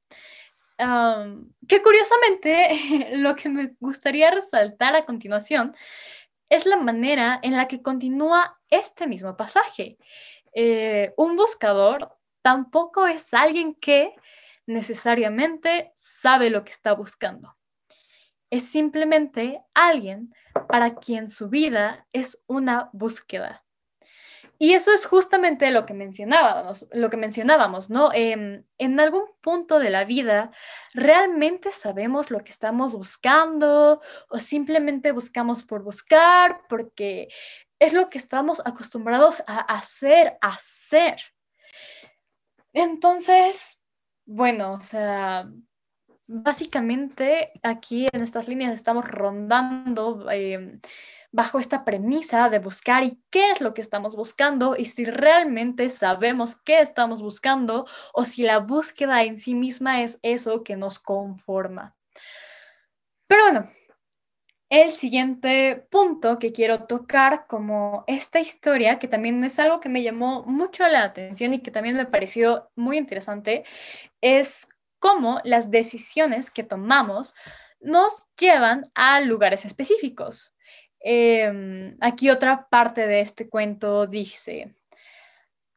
que 1.68 1.80
curiosamente, 1.80 3.10
lo 3.18 3.36
que 3.36 3.50
me 3.50 3.76
gustaría 3.78 4.32
resaltar 4.32 4.96
a 4.96 5.04
continuación 5.04 5.76
es 6.48 6.66
la 6.66 6.76
manera 6.76 7.38
en 7.44 7.56
la 7.56 7.68
que 7.68 7.82
continúa 7.82 8.58
este 8.68 9.06
mismo 9.06 9.36
pasaje. 9.36 9.96
Eh, 10.54 11.14
un 11.16 11.36
buscador 11.36 12.18
tampoco 12.42 13.06
es 13.06 13.32
alguien 13.32 13.74
que 13.74 14.14
necesariamente 14.66 15.92
sabe 15.96 16.50
lo 16.50 16.64
que 16.64 16.72
está 16.72 16.92
buscando. 16.92 17.56
Es 18.50 18.64
simplemente 18.64 19.62
alguien 19.74 20.34
para 20.68 20.96
quien 20.96 21.28
su 21.28 21.48
vida 21.48 22.06
es 22.12 22.38
una 22.46 22.90
búsqueda. 22.92 23.64
Y 24.58 24.74
eso 24.74 24.92
es 24.92 25.06
justamente 25.06 25.72
lo 25.72 25.86
que 25.86 25.94
mencionábamos, 25.94 26.86
lo 26.92 27.10
que 27.10 27.16
mencionábamos, 27.16 27.90
¿no? 27.90 28.10
Em, 28.12 28.64
en 28.78 29.00
algún 29.00 29.24
punto 29.40 29.80
de 29.80 29.90
la 29.90 30.04
vida, 30.04 30.52
¿realmente 30.94 31.72
sabemos 31.72 32.30
lo 32.30 32.44
que 32.44 32.52
estamos 32.52 32.92
buscando 32.92 34.00
o 34.28 34.38
simplemente 34.38 35.10
buscamos 35.10 35.64
por 35.64 35.82
buscar 35.82 36.60
porque 36.68 37.28
es 37.80 37.92
lo 37.92 38.08
que 38.08 38.18
estamos 38.18 38.62
acostumbrados 38.64 39.42
a 39.48 39.58
hacer, 39.62 40.38
hacer? 40.40 41.16
Entonces, 42.72 43.82
bueno, 44.24 44.72
o 44.72 44.80
sea, 44.80 45.50
básicamente 46.26 47.52
aquí 47.62 48.06
en 48.12 48.22
estas 48.22 48.48
líneas 48.48 48.74
estamos 48.74 49.04
rondando. 49.06 50.30
Em, 50.30 50.80
bajo 51.32 51.58
esta 51.58 51.84
premisa 51.84 52.50
de 52.50 52.58
buscar 52.58 53.04
y 53.04 53.18
qué 53.30 53.50
es 53.50 53.60
lo 53.62 53.72
que 53.72 53.80
estamos 53.80 54.14
buscando 54.14 54.76
y 54.76 54.84
si 54.84 55.06
realmente 55.06 55.88
sabemos 55.88 56.56
qué 56.56 56.80
estamos 56.80 57.22
buscando 57.22 57.86
o 58.12 58.26
si 58.26 58.42
la 58.42 58.58
búsqueda 58.58 59.22
en 59.24 59.38
sí 59.38 59.54
misma 59.54 60.02
es 60.02 60.18
eso 60.22 60.62
que 60.62 60.76
nos 60.76 60.98
conforma. 60.98 61.96
Pero 63.26 63.44
bueno, 63.44 63.70
el 64.72 64.92
siguiente 64.92 65.86
punto 65.90 66.38
que 66.38 66.50
quiero 66.50 66.84
tocar 66.84 67.46
como 67.46 68.04
esta 68.06 68.40
historia, 68.40 68.98
que 68.98 69.06
también 69.06 69.44
es 69.44 69.58
algo 69.58 69.80
que 69.80 69.90
me 69.90 70.02
llamó 70.02 70.44
mucho 70.44 70.88
la 70.88 71.02
atención 71.02 71.52
y 71.52 71.60
que 71.60 71.70
también 71.70 71.94
me 71.94 72.06
pareció 72.06 72.70
muy 72.74 72.96
interesante, 72.96 73.64
es 74.22 74.66
cómo 74.98 75.42
las 75.44 75.70
decisiones 75.70 76.50
que 76.50 76.64
tomamos 76.64 77.34
nos 77.80 78.14
llevan 78.38 78.90
a 78.94 79.20
lugares 79.20 79.66
específicos. 79.66 80.54
Em, 81.00 81.98
aquí 82.00 82.30
otra 82.30 82.66
parte 82.70 83.06
de 83.06 83.20
este 83.20 83.50
cuento 83.50 84.06
dice, 84.06 84.74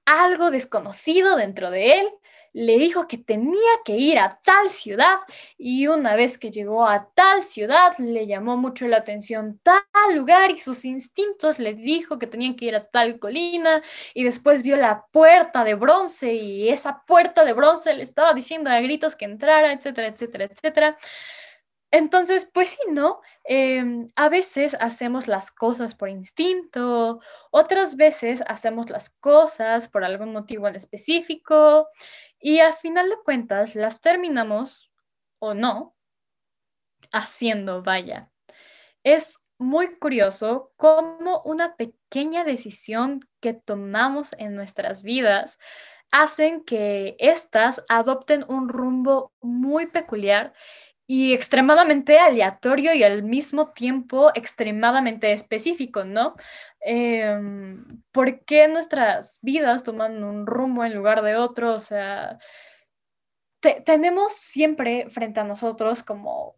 algo 0.06 0.52
desconocido 0.52 1.36
dentro 1.36 1.70
de 1.70 2.00
él 2.00 2.08
le 2.56 2.78
dijo 2.78 3.06
que 3.06 3.18
tenía 3.18 3.72
que 3.84 3.98
ir 3.98 4.18
a 4.18 4.40
tal 4.42 4.70
ciudad 4.70 5.20
y 5.58 5.88
una 5.88 6.16
vez 6.16 6.38
que 6.38 6.52
llegó 6.52 6.88
a 6.88 7.10
tal 7.14 7.44
ciudad 7.44 7.98
le 7.98 8.28
llamó 8.28 8.56
mucho 8.56 8.88
la 8.88 8.96
atención 8.96 9.60
tal 9.62 9.84
lugar 10.16 10.52
y 10.52 10.58
sus 10.58 10.86
instintos 10.86 11.60
le 11.60 11.74
dijo 11.74 12.18
que 12.18 12.28
tenían 12.28 12.56
que 12.56 12.64
ir 12.66 12.76
a 12.78 12.86
tal 12.86 13.20
colina 13.20 13.84
y 14.14 14.24
después 14.24 14.64
vio 14.64 14.78
la 14.78 15.06
puerta 15.12 15.66
de 15.66 15.76
bronce 15.76 16.34
y 16.34 16.70
esa 16.70 17.04
puerta 17.06 17.44
de 17.44 17.52
bronce 17.52 17.94
le 17.94 18.04
estaba 18.04 18.34
diciendo 18.34 18.70
a 18.70 18.80
gritos 18.80 19.18
que 19.18 19.26
entrara, 19.26 19.74
etcétera, 19.74 20.08
etcétera, 20.08 20.46
etcétera. 20.46 20.98
Entonces, 21.92 22.50
pues 22.54 22.70
sí, 22.70 22.78
¿no? 22.92 23.22
Em, 23.44 24.12
a 24.16 24.28
veces 24.30 24.76
hacemos 24.80 25.28
las 25.28 25.52
cosas 25.52 25.96
por 25.96 26.10
instinto, 26.10 27.20
otras 27.52 27.96
veces 27.96 28.42
hacemos 28.48 28.90
las 28.90 29.10
cosas 29.10 29.88
por 29.90 30.04
algún 30.04 30.34
motivo 30.34 30.68
en 30.68 30.76
específico 30.76 31.88
y 32.46 32.60
a 32.60 32.74
final 32.74 33.10
de 33.10 33.18
cuentas 33.26 33.74
las 33.74 34.02
terminamos 34.02 34.92
o 35.40 35.56
no 35.56 35.96
haciendo, 37.12 37.82
vaya. 37.82 38.30
Es 39.04 39.40
muy 39.58 39.98
curioso 39.98 40.72
cómo 40.78 41.42
una 41.44 41.76
pequeña 41.76 42.44
decisión 42.44 43.22
que 43.40 43.56
tomamos 43.56 44.30
en 44.38 44.54
nuestras 44.54 45.02
vidas 45.02 45.58
hacen 46.12 46.64
que 46.64 47.16
éstas 47.18 47.84
adopten 47.90 48.46
un 48.48 48.70
rumbo 48.70 49.34
muy 49.42 49.88
peculiar 49.88 50.54
y 51.08 51.34
extremadamente 51.34 52.20
aleatorio 52.20 52.94
y 52.94 53.04
al 53.04 53.24
mismo 53.24 53.72
tiempo 53.72 54.32
extremadamente 54.34 55.32
específico, 55.32 56.04
¿no? 56.04 56.36
Em, 56.80 57.86
¿Por 58.12 58.44
qué 58.46 58.68
nuestras 58.68 59.40
vidas 59.42 59.84
toman 59.84 60.24
un 60.24 60.48
rumbo 60.48 60.84
en 60.84 60.96
lugar 60.96 61.22
de 61.22 61.36
otro? 61.36 61.74
O 61.74 61.80
sea, 61.80 62.40
tenemos 63.86 64.34
siempre 64.34 65.10
frente 65.10 65.40
a 65.40 65.44
nosotros 65.44 66.04
como 66.04 66.56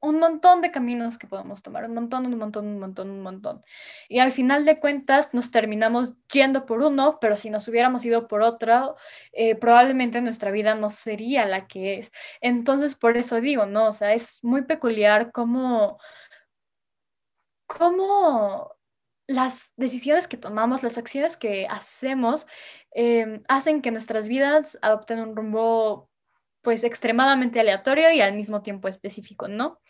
un 0.00 0.18
montón 0.20 0.60
de 0.60 0.70
caminos 0.70 1.18
que 1.18 1.26
podemos 1.26 1.62
tomar, 1.62 1.84
un 1.84 1.94
montón, 1.94 2.26
un 2.26 2.38
montón, 2.38 2.66
un 2.66 2.78
montón, 2.78 3.10
un 3.10 3.20
montón. 3.20 3.64
Y 4.08 4.20
al 4.20 4.32
final 4.32 4.64
de 4.64 4.78
cuentas 4.80 5.34
nos 5.34 5.50
terminamos 5.50 6.14
yendo 6.32 6.66
por 6.66 6.82
uno, 6.82 7.18
pero 7.20 7.36
si 7.36 7.50
nos 7.50 7.66
hubiéramos 7.68 8.04
ido 8.04 8.28
por 8.28 8.42
otro, 8.42 8.96
eh, 9.32 9.56
probablemente 9.56 10.20
nuestra 10.20 10.50
vida 10.50 10.74
no 10.74 10.90
sería 10.90 11.46
la 11.46 11.66
que 11.66 11.98
es. 11.98 12.12
Entonces, 12.40 12.94
por 12.94 13.16
eso 13.16 13.40
digo, 13.40 13.66
¿no? 13.66 13.88
O 13.88 13.92
sea, 13.92 14.14
es 14.14 14.42
muy 14.44 14.62
peculiar 14.62 15.32
cómo, 15.32 15.98
cómo 17.66 18.78
las 19.28 19.72
decisiones 19.76 20.26
que 20.28 20.38
tomamos, 20.38 20.82
las 20.82 20.98
acciones 20.98 21.36
que 21.36 21.66
hacemos, 21.68 22.46
em, 22.92 23.42
hacen 23.48 23.82
que 23.82 23.90
nuestras 23.90 24.26
vidas 24.28 24.78
adopten 24.82 25.20
un 25.20 25.36
rumbo 25.36 26.08
pues 26.68 26.84
extremadamente 26.84 27.60
aleatorio 27.60 28.12
y 28.12 28.20
al 28.20 28.34
mismo 28.34 28.60
tiempo 28.60 28.88
específico, 28.88 29.48
¿no? 29.48 29.80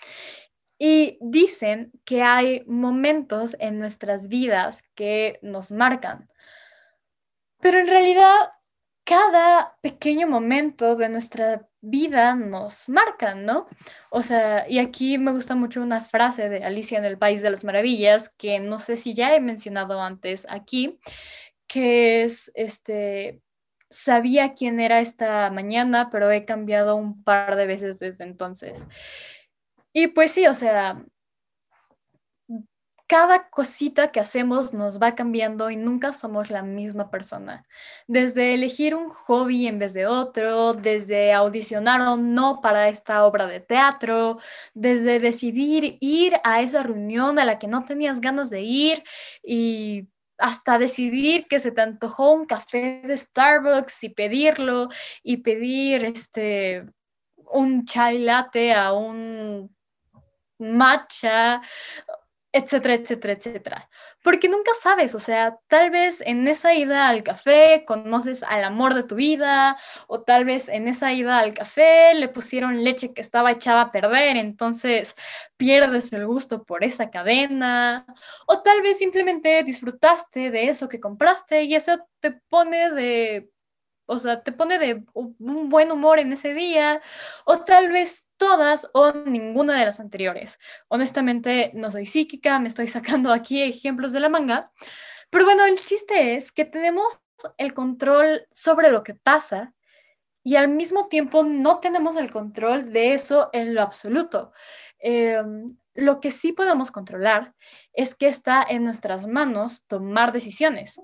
Y 0.78 1.18
dicen 1.20 1.90
que 2.04 2.22
hay 2.22 2.62
momentos 2.68 3.56
en 3.58 3.80
nuestras 3.80 4.28
vidas 4.28 4.84
que 4.94 5.40
nos 5.42 5.72
marcan, 5.72 6.30
pero 7.58 7.80
en 7.80 7.88
realidad 7.88 8.52
cada 9.02 9.76
pequeño 9.80 10.28
momento 10.28 10.94
de 10.94 11.08
nuestra 11.08 11.68
vida 11.80 12.36
nos 12.36 12.88
marca, 12.88 13.34
¿no? 13.34 13.66
O 14.10 14.22
sea, 14.22 14.70
y 14.70 14.78
aquí 14.78 15.18
me 15.18 15.32
gusta 15.32 15.56
mucho 15.56 15.82
una 15.82 16.04
frase 16.04 16.48
de 16.48 16.62
Alicia 16.62 16.96
en 16.96 17.06
el 17.06 17.18
País 17.18 17.42
de 17.42 17.50
las 17.50 17.64
Maravillas, 17.64 18.28
que 18.38 18.60
no 18.60 18.78
sé 18.78 18.96
si 18.96 19.14
ya 19.14 19.34
he 19.34 19.40
mencionado 19.40 20.00
antes 20.00 20.46
aquí, 20.48 21.00
que 21.66 22.22
es 22.22 22.52
este, 22.54 23.42
sabía 23.90 24.54
quién 24.54 24.80
era 24.80 25.00
esta 25.00 25.50
mañana, 25.50 26.10
pero 26.10 26.30
he 26.30 26.44
cambiado 26.44 26.96
un 26.96 27.22
par 27.22 27.56
de 27.56 27.66
veces 27.66 27.98
desde 27.98 28.24
entonces. 28.24 28.84
Y 29.92 30.08
pues 30.08 30.32
sí, 30.32 30.46
o 30.46 30.54
sea, 30.54 31.04
cada 33.08 33.48
cosita 33.48 34.12
que 34.12 34.20
hacemos 34.20 34.74
nos 34.74 35.00
va 35.00 35.14
cambiando 35.14 35.70
y 35.70 35.76
nunca 35.76 36.12
somos 36.12 36.50
la 36.50 36.62
misma 36.62 37.10
persona. 37.10 37.66
Desde 38.06 38.52
elegir 38.54 38.94
un 38.94 39.08
hobby 39.08 39.66
en 39.66 39.78
vez 39.78 39.94
de 39.94 40.06
otro, 40.06 40.74
desde 40.74 41.32
audicionar 41.32 42.02
o 42.02 42.16
no 42.18 42.60
para 42.60 42.88
esta 42.90 43.24
obra 43.24 43.46
de 43.46 43.60
teatro, 43.60 44.38
desde 44.74 45.20
decidir 45.20 45.96
ir 46.00 46.34
a 46.44 46.60
esa 46.60 46.82
reunión 46.82 47.38
a 47.38 47.46
la 47.46 47.58
que 47.58 47.66
no 47.66 47.84
tenías 47.86 48.20
ganas 48.20 48.50
de 48.50 48.60
ir 48.60 49.02
y 49.42 50.08
hasta 50.38 50.78
decidir 50.78 51.46
que 51.48 51.60
se 51.60 51.72
te 51.72 51.80
antojó 51.80 52.32
un 52.32 52.46
café 52.46 53.02
de 53.04 53.16
Starbucks 53.16 54.04
y 54.04 54.10
pedirlo 54.10 54.88
y 55.22 55.38
pedir 55.38 56.04
este 56.04 56.86
un 57.50 57.84
chai 57.84 58.18
latte 58.18 58.72
a 58.72 58.92
un 58.92 59.74
matcha. 60.58 61.60
Etcétera, 62.58 62.94
etcétera, 62.94 63.32
etcétera. 63.34 63.90
Porque 64.22 64.48
nunca 64.48 64.72
sabes, 64.80 65.14
o 65.14 65.20
sea, 65.20 65.58
tal 65.68 65.90
vez 65.90 66.20
en 66.20 66.46
esa 66.48 66.74
ida 66.74 67.08
al 67.08 67.22
café 67.22 67.84
conoces 67.86 68.42
al 68.42 68.64
amor 68.64 68.94
de 68.94 69.04
tu 69.04 69.14
vida, 69.14 69.78
o 70.06 70.22
tal 70.22 70.44
vez 70.44 70.68
en 70.68 70.88
esa 70.88 71.12
ida 71.12 71.38
al 71.38 71.54
café 71.54 72.14
le 72.14 72.28
pusieron 72.28 72.84
leche 72.84 73.14
que 73.14 73.20
estaba 73.20 73.52
echada 73.52 73.82
a 73.82 73.92
perder, 73.92 74.36
entonces 74.36 75.14
pierdes 75.56 76.12
el 76.12 76.26
gusto 76.26 76.64
por 76.64 76.84
esa 76.84 77.10
cadena, 77.10 78.06
o 78.46 78.62
tal 78.62 78.82
vez 78.82 78.98
simplemente 78.98 79.62
disfrutaste 79.62 80.50
de 80.50 80.68
eso 80.68 80.88
que 80.88 81.00
compraste 81.00 81.62
y 81.64 81.74
eso 81.74 81.98
te 82.20 82.32
pone 82.32 82.90
de 82.90 83.50
o 84.10 84.18
sea, 84.18 84.42
te 84.42 84.52
pone 84.52 84.78
de 84.78 85.04
un 85.12 85.68
buen 85.68 85.92
humor 85.92 86.18
en 86.18 86.32
ese 86.32 86.54
día, 86.54 87.02
o 87.44 87.58
tal 87.58 87.92
vez 87.92 88.27
todas 88.38 88.88
o 88.94 89.12
ninguna 89.12 89.78
de 89.78 89.84
las 89.84 90.00
anteriores. 90.00 90.58
Honestamente, 90.88 91.70
no 91.74 91.90
soy 91.90 92.06
psíquica, 92.06 92.58
me 92.58 92.68
estoy 92.68 92.88
sacando 92.88 93.32
aquí 93.32 93.62
ejemplos 93.62 94.12
de 94.12 94.20
la 94.20 94.30
manga, 94.30 94.72
pero 95.30 95.44
bueno, 95.44 95.66
el 95.66 95.82
chiste 95.84 96.36
es 96.36 96.52
que 96.52 96.64
tenemos 96.64 97.20
el 97.58 97.74
control 97.74 98.46
sobre 98.52 98.90
lo 98.90 99.02
que 99.02 99.14
pasa 99.14 99.74
y 100.42 100.56
al 100.56 100.68
mismo 100.68 101.08
tiempo 101.08 101.44
no 101.44 101.80
tenemos 101.80 102.16
el 102.16 102.30
control 102.30 102.92
de 102.92 103.12
eso 103.12 103.50
en 103.52 103.74
lo 103.74 103.82
absoluto. 103.82 104.52
Em, 104.98 105.76
lo 105.94 106.20
que 106.20 106.30
sí 106.30 106.52
podemos 106.52 106.90
controlar 106.90 107.54
es 107.92 108.14
que 108.14 108.28
está 108.28 108.64
en 108.68 108.84
nuestras 108.84 109.26
manos 109.26 109.84
tomar 109.86 110.32
decisiones 110.32 111.00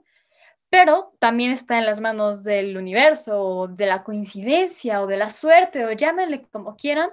pero 0.74 1.14
también 1.20 1.52
está 1.52 1.78
en 1.78 1.86
las 1.86 2.00
manos 2.00 2.42
del 2.42 2.76
universo, 2.76 3.40
o 3.40 3.68
de 3.68 3.86
la 3.86 4.02
coincidencia, 4.02 5.02
o 5.02 5.06
de 5.06 5.16
la 5.16 5.30
suerte, 5.30 5.84
o 5.84 5.92
llámenle 5.92 6.42
como 6.50 6.74
quieran, 6.74 7.10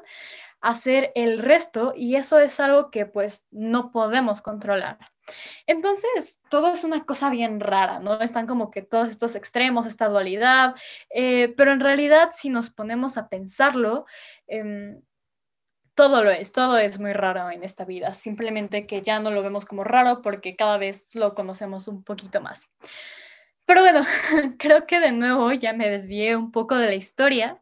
hacer 0.61 1.11
el 1.13 1.37
resto, 1.37 1.93
y 1.95 2.15
eso 2.15 2.39
es 2.39 2.59
algo 2.59 2.89
que 2.89 3.05
pues 3.05 3.45
no 3.51 3.91
podemos 3.91 4.41
controlar. 4.41 4.97
Entonces, 5.67 6.39
todo 6.49 6.73
es 6.73 6.83
una 6.83 7.05
cosa 7.05 7.29
bien 7.29 7.59
rara, 7.59 7.99
¿no? 7.99 8.19
Están 8.19 8.47
como 8.47 8.71
que 8.71 8.81
todos 8.81 9.09
estos 9.09 9.35
extremos, 9.35 9.85
esta 9.85 10.09
dualidad, 10.09 10.73
eh, 11.11 11.53
pero 11.55 11.71
en 11.71 11.81
realidad 11.81 12.31
si 12.33 12.49
nos 12.49 12.71
ponemos 12.71 13.15
a 13.15 13.29
pensarlo, 13.29 14.07
em, 14.47 15.03
todo 15.93 16.23
lo 16.23 16.31
es, 16.31 16.51
todo 16.51 16.79
es 16.79 16.99
muy 16.99 17.13
raro 17.13 17.51
en 17.51 17.63
esta 17.63 17.85
vida, 17.85 18.15
simplemente 18.15 18.87
que 18.87 19.03
ya 19.03 19.19
no 19.19 19.29
lo 19.29 19.43
vemos 19.43 19.65
como 19.65 19.83
raro 19.83 20.23
porque 20.23 20.55
cada 20.55 20.79
vez 20.79 21.07
lo 21.13 21.35
conocemos 21.35 21.87
un 21.87 22.03
poquito 22.03 22.41
más. 22.41 22.73
Pero 23.71 23.83
bueno, 23.83 24.01
creo 24.59 24.85
que 24.85 24.99
de 24.99 25.13
nuevo 25.13 25.49
ya 25.53 25.71
me 25.71 25.89
desvié 25.89 26.35
un 26.35 26.51
poco 26.51 26.75
de 26.75 26.87
la 26.87 26.95
historia, 26.95 27.61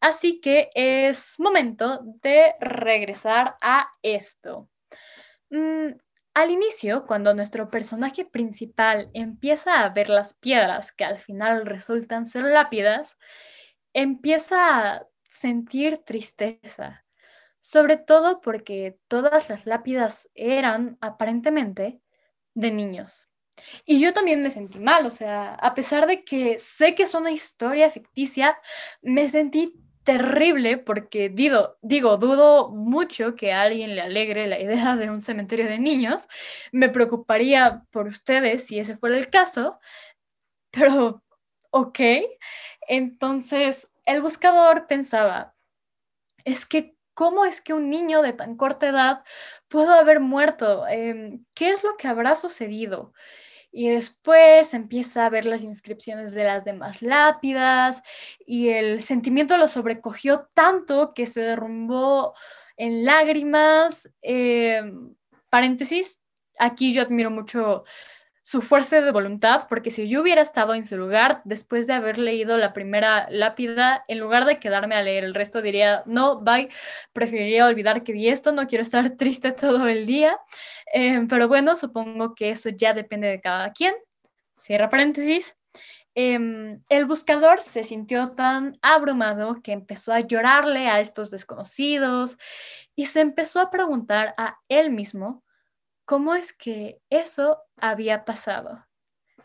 así 0.00 0.40
que 0.40 0.70
es 0.74 1.38
momento 1.38 2.00
de 2.22 2.54
regresar 2.60 3.58
a 3.60 3.90
esto. 4.00 4.70
Mm, 5.50 5.88
al 6.32 6.50
inicio, 6.50 7.04
cuando 7.06 7.34
nuestro 7.34 7.68
personaje 7.68 8.24
principal 8.24 9.10
empieza 9.12 9.82
a 9.84 9.90
ver 9.90 10.08
las 10.08 10.32
piedras 10.32 10.92
que 10.92 11.04
al 11.04 11.18
final 11.18 11.66
resultan 11.66 12.24
ser 12.26 12.44
lápidas, 12.44 13.18
empieza 13.92 14.94
a 14.94 15.06
sentir 15.28 15.98
tristeza, 15.98 17.04
sobre 17.60 17.98
todo 17.98 18.40
porque 18.40 18.98
todas 19.08 19.50
las 19.50 19.66
lápidas 19.66 20.30
eran 20.34 20.96
aparentemente 21.02 22.00
de 22.54 22.70
niños. 22.70 23.29
Y 23.84 24.00
yo 24.00 24.12
también 24.12 24.42
me 24.42 24.50
sentí 24.50 24.78
mal, 24.78 25.06
o 25.06 25.10
sea, 25.10 25.54
a 25.54 25.74
pesar 25.74 26.06
de 26.06 26.24
que 26.24 26.58
sé 26.58 26.94
que 26.94 27.04
es 27.04 27.14
una 27.14 27.30
historia 27.30 27.90
ficticia, 27.90 28.58
me 29.02 29.28
sentí 29.28 29.74
terrible 30.04 30.78
porque 30.78 31.28
digo, 31.28 31.76
digo, 31.82 32.16
dudo 32.16 32.70
mucho 32.70 33.36
que 33.36 33.52
a 33.52 33.62
alguien 33.62 33.94
le 33.94 34.00
alegre 34.02 34.46
la 34.46 34.58
idea 34.58 34.96
de 34.96 35.10
un 35.10 35.20
cementerio 35.22 35.66
de 35.66 35.78
niños. 35.78 36.28
Me 36.72 36.88
preocuparía 36.88 37.84
por 37.90 38.06
ustedes 38.06 38.66
si 38.66 38.78
ese 38.78 38.96
fuera 38.96 39.16
el 39.16 39.30
caso, 39.30 39.78
pero 40.70 41.22
ok. 41.70 42.00
Entonces, 42.88 43.90
el 44.06 44.22
buscador 44.22 44.86
pensaba, 44.86 45.54
es 46.44 46.66
que, 46.66 46.96
¿cómo 47.14 47.44
es 47.44 47.60
que 47.60 47.74
un 47.74 47.90
niño 47.90 48.22
de 48.22 48.32
tan 48.32 48.56
corta 48.56 48.88
edad 48.88 49.24
pudo 49.68 49.92
haber 49.94 50.20
muerto? 50.20 50.86
Em, 50.88 51.44
¿Qué 51.54 51.70
es 51.70 51.84
lo 51.84 51.96
que 51.96 52.08
habrá 52.08 52.36
sucedido? 52.36 53.12
Y 53.72 53.88
después 53.88 54.74
empieza 54.74 55.26
a 55.26 55.30
ver 55.30 55.46
las 55.46 55.62
inscripciones 55.62 56.32
de 56.32 56.44
las 56.44 56.64
demás 56.64 57.02
lápidas 57.02 58.02
y 58.44 58.68
el 58.70 59.02
sentimiento 59.02 59.56
lo 59.56 59.68
sobrecogió 59.68 60.48
tanto 60.54 61.14
que 61.14 61.26
se 61.26 61.40
derrumbó 61.40 62.34
en 62.76 63.04
lágrimas. 63.04 64.12
Em, 64.22 65.14
paréntesis, 65.50 66.22
aquí 66.58 66.92
yo 66.92 67.02
admiro 67.02 67.30
mucho 67.30 67.84
su 68.50 68.62
fuerza 68.62 69.00
de 69.00 69.12
voluntad, 69.12 69.68
porque 69.68 69.92
si 69.92 70.08
yo 70.08 70.22
hubiera 70.22 70.42
estado 70.42 70.74
en 70.74 70.84
su 70.84 70.96
lugar 70.96 71.40
después 71.44 71.86
de 71.86 71.92
haber 71.92 72.18
leído 72.18 72.56
la 72.56 72.72
primera 72.72 73.28
lápida, 73.30 74.04
en 74.08 74.18
lugar 74.18 74.44
de 74.44 74.58
quedarme 74.58 74.96
a 74.96 75.02
leer 75.02 75.22
el 75.22 75.34
resto, 75.34 75.62
diría, 75.62 76.02
no, 76.04 76.40
bye, 76.40 76.68
preferiría 77.12 77.66
olvidar 77.66 78.02
que 78.02 78.12
vi 78.12 78.28
esto, 78.28 78.50
no 78.50 78.66
quiero 78.66 78.82
estar 78.82 79.08
triste 79.16 79.52
todo 79.52 79.86
el 79.86 80.04
día. 80.04 80.36
Em, 80.92 81.28
pero 81.28 81.46
bueno, 81.46 81.76
supongo 81.76 82.34
que 82.34 82.50
eso 82.50 82.70
ya 82.70 82.92
depende 82.92 83.28
de 83.28 83.40
cada 83.40 83.72
quien. 83.72 83.94
Cierra 84.56 84.88
paréntesis. 84.88 85.56
Em, 86.16 86.82
el 86.88 87.04
buscador 87.04 87.60
se 87.60 87.84
sintió 87.84 88.32
tan 88.32 88.80
abrumado 88.82 89.62
que 89.62 89.70
empezó 89.70 90.12
a 90.12 90.26
llorarle 90.26 90.88
a 90.88 90.98
estos 90.98 91.30
desconocidos 91.30 92.36
y 92.96 93.06
se 93.06 93.20
empezó 93.20 93.60
a 93.60 93.70
preguntar 93.70 94.34
a 94.36 94.58
él 94.68 94.90
mismo 94.90 95.44
cómo 96.10 96.34
es 96.34 96.52
que 96.52 97.00
eso 97.08 97.62
había 97.76 98.24
pasado. 98.24 98.84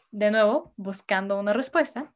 De 0.10 0.32
nuevo, 0.32 0.74
buscando 0.78 1.40
una 1.40 1.54
respuesta. 1.54 2.12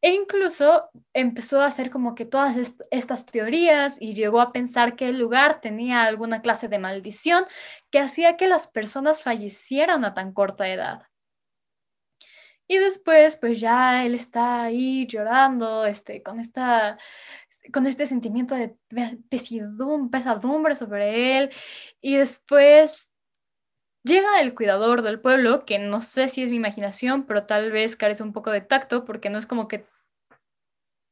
E 0.00 0.10
incluso 0.12 0.88
empezó 1.12 1.60
a 1.60 1.66
hacer 1.66 1.90
como 1.90 2.14
que 2.14 2.24
todas 2.24 2.54
estas 2.92 3.26
teorías 3.26 4.00
y 4.00 4.14
llegó 4.14 4.40
a 4.40 4.52
pensar 4.52 4.94
que 4.94 5.08
el 5.08 5.18
lugar 5.18 5.60
tenía 5.60 6.04
alguna 6.04 6.40
clase 6.40 6.68
de 6.68 6.78
maldición 6.78 7.46
que 7.90 7.98
hacía 7.98 8.36
que 8.36 8.46
las 8.46 8.68
personas 8.68 9.24
fallecieran 9.24 10.04
a 10.04 10.14
tan 10.14 10.32
corta 10.32 10.68
edad. 10.68 11.02
Y 12.68 12.78
después, 12.78 13.36
pues 13.38 13.58
ya 13.58 14.06
él 14.06 14.14
está 14.14 14.62
ahí 14.62 15.04
llorando, 15.08 15.84
este, 15.84 16.22
con 16.22 16.38
esta 16.38 16.96
con 17.72 17.86
este 17.88 18.06
sentimiento 18.06 18.54
de 18.54 18.76
pesadumbre 19.28 20.76
sobre 20.76 21.38
él. 21.38 21.50
Y 22.00 22.16
después 22.16 23.10
Llega 24.08 24.40
el 24.40 24.54
cuidador 24.54 25.02
del 25.02 25.20
pueblo, 25.20 25.66
que 25.66 25.78
no 25.78 26.00
sé 26.00 26.28
si 26.30 26.42
es 26.42 26.50
mi 26.50 26.56
imaginación, 26.56 27.26
pero 27.26 27.44
tal 27.44 27.70
vez 27.70 27.94
carece 27.94 28.22
un 28.22 28.32
poco 28.32 28.50
de 28.50 28.62
tacto, 28.62 29.04
porque 29.04 29.28
no 29.28 29.38
es 29.38 29.44
como 29.44 29.68
que 29.68 29.86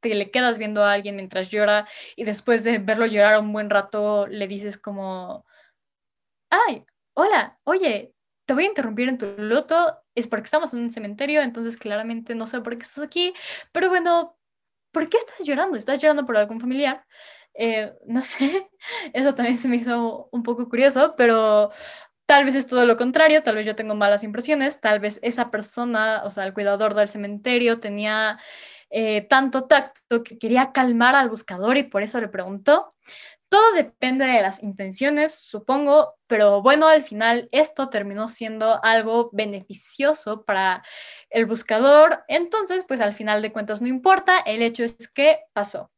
te 0.01 0.15
le 0.15 0.31
quedas 0.31 0.57
viendo 0.57 0.83
a 0.83 0.95
alguien 0.95 1.17
mientras 1.17 1.51
llora 1.51 1.87
y 2.17 2.25
después 2.25 2.65
de 2.65 2.79
verlo 2.79 3.05
llorar 3.05 3.39
un 3.39 3.53
buen 3.53 3.69
rato 3.69 4.27
le 4.29 4.49
dices 4.49 4.79
como, 4.79 5.45
ay, 6.51 6.87
hola, 7.15 7.59
oye, 7.65 8.15
te 8.47 8.55
voy 8.55 8.65
a 8.65 8.69
interrumpir 8.69 9.09
en 9.11 9.19
tu 9.19 9.27
luto, 9.37 9.99
es 10.15 10.29
porque 10.29 10.45
estamos 10.47 10.73
en 10.73 10.81
un 10.81 10.91
cementerio, 10.91 11.43
entonces 11.43 11.77
claramente 11.77 12.35
no 12.35 12.47
sé 12.47 12.63
por 12.63 12.79
qué 12.79 12.85
estás 12.85 13.05
aquí, 13.05 13.35
pero 13.73 13.91
bueno, 13.91 14.39
¿por 14.93 15.09
qué 15.11 15.19
estás 15.19 15.47
llorando? 15.47 15.77
¿Estás 15.77 16.01
llorando 16.01 16.25
por 16.25 16.39
algún 16.39 16.61
familiar? 16.61 17.05
Eh, 17.55 17.93
no 18.07 18.23
sé, 18.23 18.71
eso 19.13 19.35
también 19.35 19.59
se 19.59 19.69
me 19.69 19.77
hizo 19.77 20.29
un 20.33 20.43
poco 20.43 20.69
curioso, 20.69 21.15
pero 21.17 21.71
Tal 22.27 22.45
vez 22.45 22.57
es 22.57 22.67
todo 22.67 22.85
lo 22.87 22.97
contrario, 22.97 23.43
tal 23.45 23.55
vez 23.55 23.67
yo 23.67 23.77
tengo 23.77 23.95
malas 23.95 24.25
impresiones, 24.25 24.81
tal 24.81 24.99
vez 24.99 25.21
esa 25.23 25.51
persona, 25.53 26.23
o 26.25 26.31
sea, 26.31 26.45
el 26.45 26.55
cuidador 26.55 26.95
del 26.95 27.09
cementerio 27.09 27.79
tenía 27.79 28.41
eh, 28.91 29.23
tanto 29.29 29.65
tacto 29.67 30.25
que 30.25 30.39
quería 30.39 30.73
calmar 30.73 31.15
al 31.15 31.29
buscador 31.31 31.77
y 31.77 31.85
por 31.85 32.03
eso 32.03 32.21
le 32.21 32.29
preguntó. 32.29 32.95
Todo 33.49 33.73
depende 33.75 34.27
de 34.27 34.43
las 34.43 34.63
intenciones, 34.63 35.35
supongo, 35.39 36.17
pero 36.27 36.63
bueno, 36.63 36.89
al 36.89 37.05
final 37.05 37.49
esto 37.53 37.91
terminó 37.91 38.29
siendo 38.29 38.85
algo 38.85 39.31
beneficioso 39.33 40.45
para 40.45 40.83
el 41.31 41.47
buscador, 41.47 42.25
entonces 42.29 42.85
pues 42.89 43.01
al 43.01 43.15
final 43.15 43.43
de 43.43 43.53
cuentas 43.53 43.81
no 43.83 43.89
importa, 43.89 44.39
el 44.39 44.63
hecho 44.63 44.83
es 44.85 45.09
que 45.13 45.41
pasó. 45.53 45.91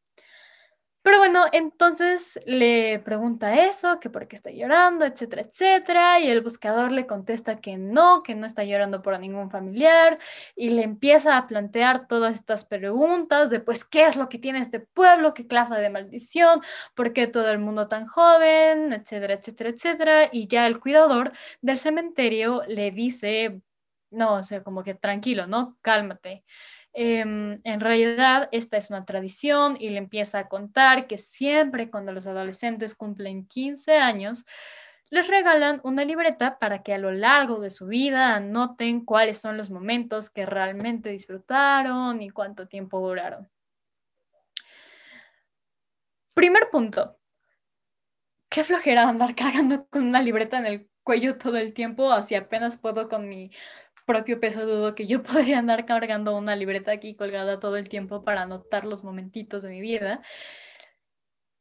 Pero 1.02 1.18
bueno, 1.18 1.44
entonces 1.52 2.38
le 2.44 2.98
pregunta 2.98 3.64
eso, 3.66 4.00
que 4.00 4.11
por 4.11 4.26
qué 4.26 4.37
está 4.37 4.50
llorando, 4.50 5.04
etcétera, 5.04 5.42
etcétera, 5.42 6.20
y 6.20 6.28
el 6.28 6.42
buscador 6.42 6.92
le 6.92 7.06
contesta 7.06 7.61
que 7.61 7.76
no, 7.78 8.22
que 8.22 8.34
no 8.34 8.46
está 8.46 8.64
llorando 8.64 9.00
por 9.00 9.18
ningún 9.18 9.50
familiar, 9.50 10.18
y 10.56 10.70
le 10.70 10.82
empieza 10.82 11.37
a 11.37 11.46
plantear 11.46 12.08
todas 12.08 12.34
estas 12.34 12.64
preguntas 12.66 13.48
de 13.48 13.61
pues 13.61 13.84
qué 13.84 14.06
es 14.06 14.16
lo 14.16 14.28
que 14.28 14.38
tiene 14.38 14.58
este 14.61 14.80
pueblo, 14.80 15.34
qué 15.34 15.46
clase 15.46 15.74
de 15.76 15.88
maldición, 15.88 16.61
por 16.94 17.12
qué 17.12 17.26
todo 17.28 17.50
el 17.50 17.58
mundo 17.61 17.88
tan 17.88 18.06
joven, 18.06 18.92
etcétera, 18.92 19.34
etcétera, 19.34 19.70
etcétera, 19.70 20.28
y 20.32 20.48
ya 20.48 20.66
el 20.66 20.80
cuidador 20.80 21.32
del 21.62 21.78
cementerio 21.78 22.62
le 22.66 22.90
dice, 22.90 23.62
no, 24.11 24.34
o 24.34 24.42
sea, 24.42 24.62
como 24.62 24.82
que 24.82 24.94
tranquilo, 24.94 25.46
¿no? 25.46 25.78
Cálmate. 25.82 26.44
Em, 27.00 27.61
en 27.62 27.78
realidad 27.78 28.48
esta 28.50 28.76
es 28.76 28.90
una 28.90 29.04
tradición 29.04 29.76
y 29.78 29.90
le 29.90 29.98
empieza 29.98 30.40
a 30.40 30.48
contar 30.48 31.06
que 31.06 31.16
siempre 31.16 31.90
cuando 31.90 32.11
los 32.11 32.26
adolescentes 32.26 32.96
cumplen 32.96 33.46
15 33.46 33.98
años, 33.98 34.44
les 35.08 35.28
regalan 35.28 35.80
una 35.84 36.04
libreta 36.04 36.58
para 36.58 36.82
que 36.82 36.92
a 36.92 36.98
lo 36.98 37.12
largo 37.12 37.61
de 37.61 37.70
su 37.70 37.87
vida 37.87 38.34
anoten 38.34 39.04
cuáles 39.04 39.38
son 39.38 39.56
los 39.56 39.70
momentos 39.70 40.28
que 40.28 40.44
realmente 40.44 41.11
disfrutaron 41.11 42.20
y 42.20 42.30
cuánto 42.30 42.66
tiempo 42.66 42.98
duraron. 42.98 43.48
Primer 46.34 46.68
punto. 46.68 47.16
Qué 48.48 48.64
flojera 48.64 49.08
andar 49.08 49.37
cargando 49.37 49.87
con 49.87 50.02
una 50.02 50.20
libreta 50.20 50.58
en 50.58 50.66
el 50.66 50.90
cuello 51.04 51.38
todo 51.38 51.56
el 51.58 51.72
tiempo, 51.72 52.12
así 52.12 52.34
apenas 52.34 52.76
puedo 52.76 53.08
con 53.08 53.30
mi 53.30 53.50
propio 54.09 54.40
peso 54.40 54.66
dudo 54.66 54.97
que 54.97 55.07
yo 55.07 55.23
podría 55.53 55.61
andar 55.61 55.87
cargando 55.87 56.37
una 56.37 56.57
libreta 56.57 56.90
aquí 56.92 57.14
colgada 57.14 57.61
todo 57.61 57.77
el 57.77 57.88
tiempo 57.88 58.25
para 58.25 58.42
anotar 58.42 58.85
los 58.85 59.05
momentitos 59.05 59.62
de 59.62 59.71
mi 59.71 59.81
vida. 59.81 60.23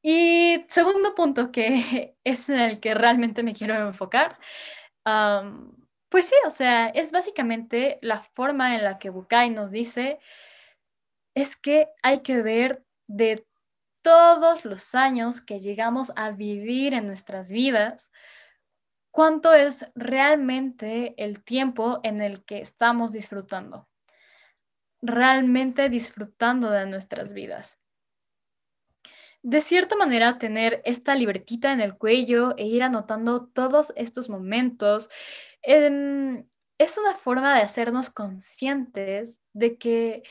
Y 0.02 0.66
segundo 0.70 1.14
punto, 1.16 1.52
que 1.52 2.16
es 2.24 2.50
en 2.50 2.60
el 2.60 2.80
que 2.80 2.94
realmente 2.94 3.44
me 3.44 3.54
quiero 3.54 3.76
enfocar, 3.76 4.40
pues 6.10 6.28
sí, 6.28 6.36
o 6.46 6.52
sea, 6.52 6.88
es 6.88 7.12
básicamente 7.12 8.00
la 8.02 8.22
forma 8.22 8.76
en 8.76 8.84
la 8.84 8.98
que 8.98 9.10
Bukai 9.10 9.50
nos 9.50 9.72
dice, 9.72 10.20
es 11.36 11.56
que 11.56 11.90
hay 12.02 12.22
que 12.22 12.42
ver 12.42 12.84
de 13.08 13.46
todos 14.02 14.64
los 14.66 14.96
años 14.96 15.42
que 15.42 15.60
llegamos 15.60 16.14
a 16.16 16.32
vivir 16.32 16.94
en 16.94 17.08
nuestras 17.08 17.50
vidas, 17.50 18.12
cuánto 19.18 19.56
es 19.56 19.90
realmente 19.96 21.16
el 21.18 21.44
tiempo 21.44 22.00
en 22.04 22.22
el 22.22 22.46
que 22.46 22.62
estamos 22.62 23.12
disfrutando, 23.12 23.90
realmente 25.02 25.90
disfrutando 25.90 26.70
de 26.70 26.86
nuestras 26.86 27.34
vidas. 27.34 27.80
De 29.42 29.62
cierta 29.62 29.96
manera, 29.96 30.38
tener 30.38 30.84
esta 30.86 31.16
libretita 31.16 31.72
en 31.72 31.82
el 31.82 31.98
cuello 31.98 32.56
e 32.58 32.68
ir 32.68 32.84
anotando 32.84 33.48
todos 33.48 33.92
estos 33.96 34.30
momentos 34.30 35.10
em, 35.64 36.48
es 36.78 37.00
una 37.00 37.16
forma 37.16 37.56
de 37.56 37.64
hacernos 37.64 38.12
conscientes 38.12 39.42
de 39.54 39.80
que 39.80 40.22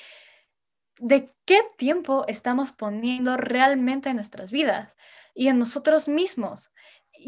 de 1.00 1.34
qué 1.44 1.60
tiempo 1.76 2.24
estamos 2.28 2.70
poniendo 2.70 3.36
realmente 3.36 4.10
en 4.10 4.16
nuestras 4.16 4.52
vidas 4.52 4.96
y 5.34 5.48
en 5.48 5.58
nosotros 5.58 6.06
mismos 6.06 6.70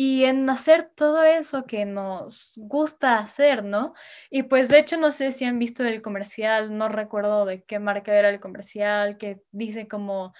y 0.00 0.26
en 0.26 0.48
hacer 0.48 0.92
todo 0.94 1.24
eso 1.24 1.66
que 1.66 1.84
nos 1.84 2.52
gusta 2.56 3.18
hacer, 3.18 3.64
¿no? 3.64 3.94
Y 4.30 4.44
pues 4.44 4.68
de 4.68 4.78
hecho 4.78 4.96
no 4.96 5.10
sé 5.10 5.32
si 5.32 5.44
han 5.44 5.58
visto 5.58 5.82
el 5.84 6.02
comercial, 6.02 6.78
no 6.78 6.88
recuerdo 6.88 7.44
de 7.44 7.64
qué 7.64 7.80
marca 7.80 8.14
era 8.14 8.28
el 8.30 8.38
comercial, 8.38 9.18
que 9.18 9.42
dice 9.50 9.88
como, 9.88 10.34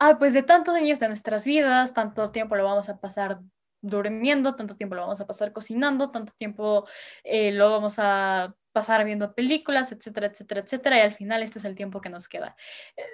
ah, 0.00 0.18
pues 0.18 0.32
de 0.32 0.42
tantos 0.42 0.74
años 0.74 0.98
de 0.98 1.06
nuestras 1.06 1.44
vidas, 1.44 1.94
tanto 1.94 2.32
tiempo 2.32 2.56
lo 2.56 2.64
vamos 2.64 2.88
a 2.88 2.98
pasar 2.98 3.38
durmiendo, 3.82 4.56
tanto 4.56 4.74
tiempo 4.74 4.96
lo 4.96 5.02
vamos 5.02 5.20
a 5.20 5.28
pasar 5.28 5.52
cocinando, 5.52 6.10
tanto 6.10 6.32
tiempo 6.36 6.84
eh, 7.22 7.52
lo 7.52 7.70
vamos 7.70 7.94
a 7.98 8.56
pasar 8.74 9.04
viendo 9.04 9.34
películas, 9.34 9.92
etcétera, 9.92 10.26
etcétera, 10.26 10.60
etcétera, 10.60 10.98
y 10.98 11.00
al 11.00 11.12
final 11.12 11.42
este 11.44 11.60
es 11.60 11.64
el 11.64 11.76
tiempo 11.76 12.00
que 12.00 12.10
nos 12.10 12.28
queda. 12.28 12.56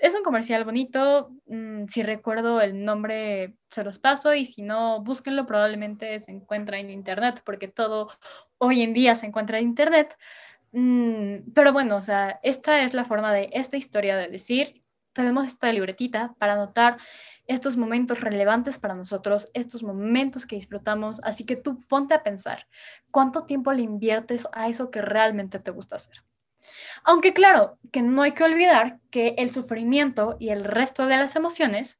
Es 0.00 0.14
un 0.14 0.22
comercial 0.22 0.64
bonito, 0.64 1.30
mm, 1.46 1.86
si 1.86 2.02
recuerdo 2.02 2.62
el 2.62 2.82
nombre 2.84 3.56
se 3.70 3.84
los 3.84 3.98
paso 3.98 4.34
y 4.34 4.46
si 4.46 4.62
no, 4.62 5.02
búsquenlo, 5.02 5.44
probablemente 5.46 6.18
se 6.18 6.32
encuentra 6.32 6.78
en 6.78 6.90
internet, 6.90 7.42
porque 7.44 7.68
todo 7.68 8.08
hoy 8.58 8.82
en 8.82 8.94
día 8.94 9.14
se 9.14 9.26
encuentra 9.26 9.58
en 9.58 9.66
internet. 9.66 10.16
Mm, 10.72 11.52
pero 11.54 11.72
bueno, 11.72 11.96
o 11.96 12.02
sea, 12.02 12.40
esta 12.42 12.82
es 12.82 12.94
la 12.94 13.04
forma 13.04 13.32
de 13.32 13.50
esta 13.52 13.76
historia 13.76 14.16
de 14.16 14.28
decir, 14.28 14.82
tenemos 15.12 15.46
esta 15.46 15.72
libretita 15.72 16.34
para 16.38 16.54
anotar 16.54 16.96
estos 17.50 17.76
momentos 17.76 18.20
relevantes 18.20 18.78
para 18.78 18.94
nosotros, 18.94 19.50
estos 19.54 19.82
momentos 19.82 20.46
que 20.46 20.54
disfrutamos. 20.54 21.20
Así 21.24 21.44
que 21.44 21.56
tú 21.56 21.80
ponte 21.88 22.14
a 22.14 22.22
pensar 22.22 22.68
cuánto 23.10 23.44
tiempo 23.44 23.72
le 23.72 23.82
inviertes 23.82 24.46
a 24.52 24.68
eso 24.68 24.92
que 24.92 25.02
realmente 25.02 25.58
te 25.58 25.72
gusta 25.72 25.96
hacer. 25.96 26.22
Aunque 27.02 27.32
claro, 27.32 27.78
que 27.90 28.02
no 28.02 28.22
hay 28.22 28.32
que 28.32 28.44
olvidar 28.44 29.00
que 29.10 29.34
el 29.38 29.50
sufrimiento 29.50 30.36
y 30.38 30.50
el 30.50 30.62
resto 30.62 31.06
de 31.06 31.16
las 31.16 31.34
emociones 31.34 31.98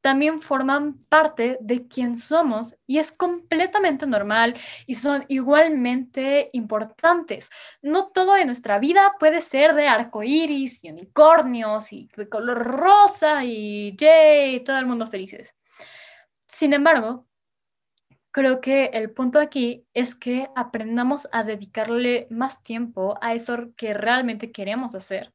también 0.00 0.40
forman 0.42 0.94
parte 1.08 1.58
de 1.60 1.88
quién 1.88 2.18
somos 2.18 2.76
y 2.86 2.98
es 2.98 3.12
completamente 3.12 4.06
normal 4.06 4.54
y 4.86 4.94
son 4.94 5.24
igualmente 5.28 6.50
importantes. 6.52 7.50
No 7.82 8.08
todo 8.08 8.36
en 8.36 8.46
nuestra 8.46 8.78
vida 8.78 9.14
puede 9.18 9.40
ser 9.40 9.74
de 9.74 9.88
arcoíris 9.88 10.84
y 10.84 10.90
unicornios 10.90 11.92
y 11.92 12.08
de 12.16 12.28
color 12.28 12.64
rosa 12.64 13.44
y 13.44 13.96
yay, 13.96 14.60
todo 14.60 14.78
el 14.78 14.86
mundo 14.86 15.06
felices. 15.08 15.54
Sin 16.46 16.72
embargo, 16.72 17.26
creo 18.30 18.60
que 18.60 18.86
el 18.94 19.10
punto 19.10 19.38
aquí 19.40 19.86
es 19.94 20.14
que 20.14 20.48
aprendamos 20.54 21.28
a 21.32 21.44
dedicarle 21.44 22.26
más 22.30 22.62
tiempo 22.62 23.18
a 23.20 23.34
eso 23.34 23.74
que 23.76 23.94
realmente 23.94 24.52
queremos 24.52 24.94
hacer 24.94 25.32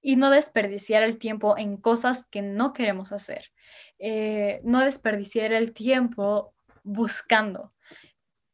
y 0.00 0.16
no 0.16 0.30
desperdiciar 0.30 1.02
el 1.02 1.18
tiempo 1.18 1.56
en 1.58 1.76
cosas 1.76 2.26
que 2.26 2.42
no 2.42 2.72
queremos 2.72 3.12
hacer. 3.12 3.52
Eh, 3.98 4.60
no 4.64 4.80
desperdiciar 4.80 5.52
el 5.52 5.72
tiempo 5.72 6.54
buscando, 6.82 7.74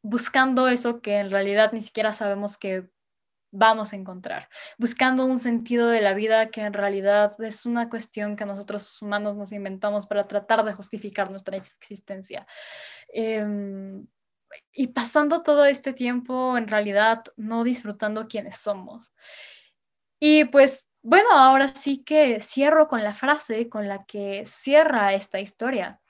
buscando 0.03 0.69
eso 0.69 1.01
que 1.01 1.19
en 1.19 1.31
realidad 1.31 1.73
ni 1.73 1.83
siquiera 1.83 2.13
sabemos 2.13 2.59
que 2.59 2.89
vamos 3.57 3.93
a 3.93 3.97
encontrar, 3.97 4.49
buscando 4.79 5.25
un 5.25 5.39
sentido 5.39 5.89
de 5.89 6.01
la 6.01 6.13
vida 6.13 6.51
que 6.51 6.63
en 6.63 6.73
realidad 6.73 7.37
es 7.41 7.67
una 7.67 7.89
cuestión 7.89 8.35
que 8.35 8.45
nosotros 8.45 9.01
humanos 9.01 9.37
nos 9.37 9.53
inventamos 9.53 10.09
para 10.09 10.27
tratar 10.27 10.65
de 10.65 10.73
justificar 10.73 11.31
nuestra 11.31 11.57
existencia. 11.57 12.49
Em, 13.13 14.07
y 14.73 14.89
pasando 14.89 15.43
todo 15.43 15.65
este 15.67 15.93
tiempo 15.93 16.59
en 16.59 16.67
realidad 16.67 17.25
no 17.37 17.63
disfrutando 17.63 18.27
quienes 18.27 18.57
somos. 18.59 19.15
Y 20.19 20.47
pues 20.47 20.89
bueno, 21.05 21.31
ahora 21.33 21.69
sí 21.77 22.03
que 22.03 22.41
cierro 22.41 22.89
con 22.89 23.05
la 23.05 23.13
frase 23.15 23.69
con 23.69 23.89
la 23.89 24.07
que 24.07 24.45
cierra 24.47 25.13
esta 25.13 25.39
historia. 25.39 26.01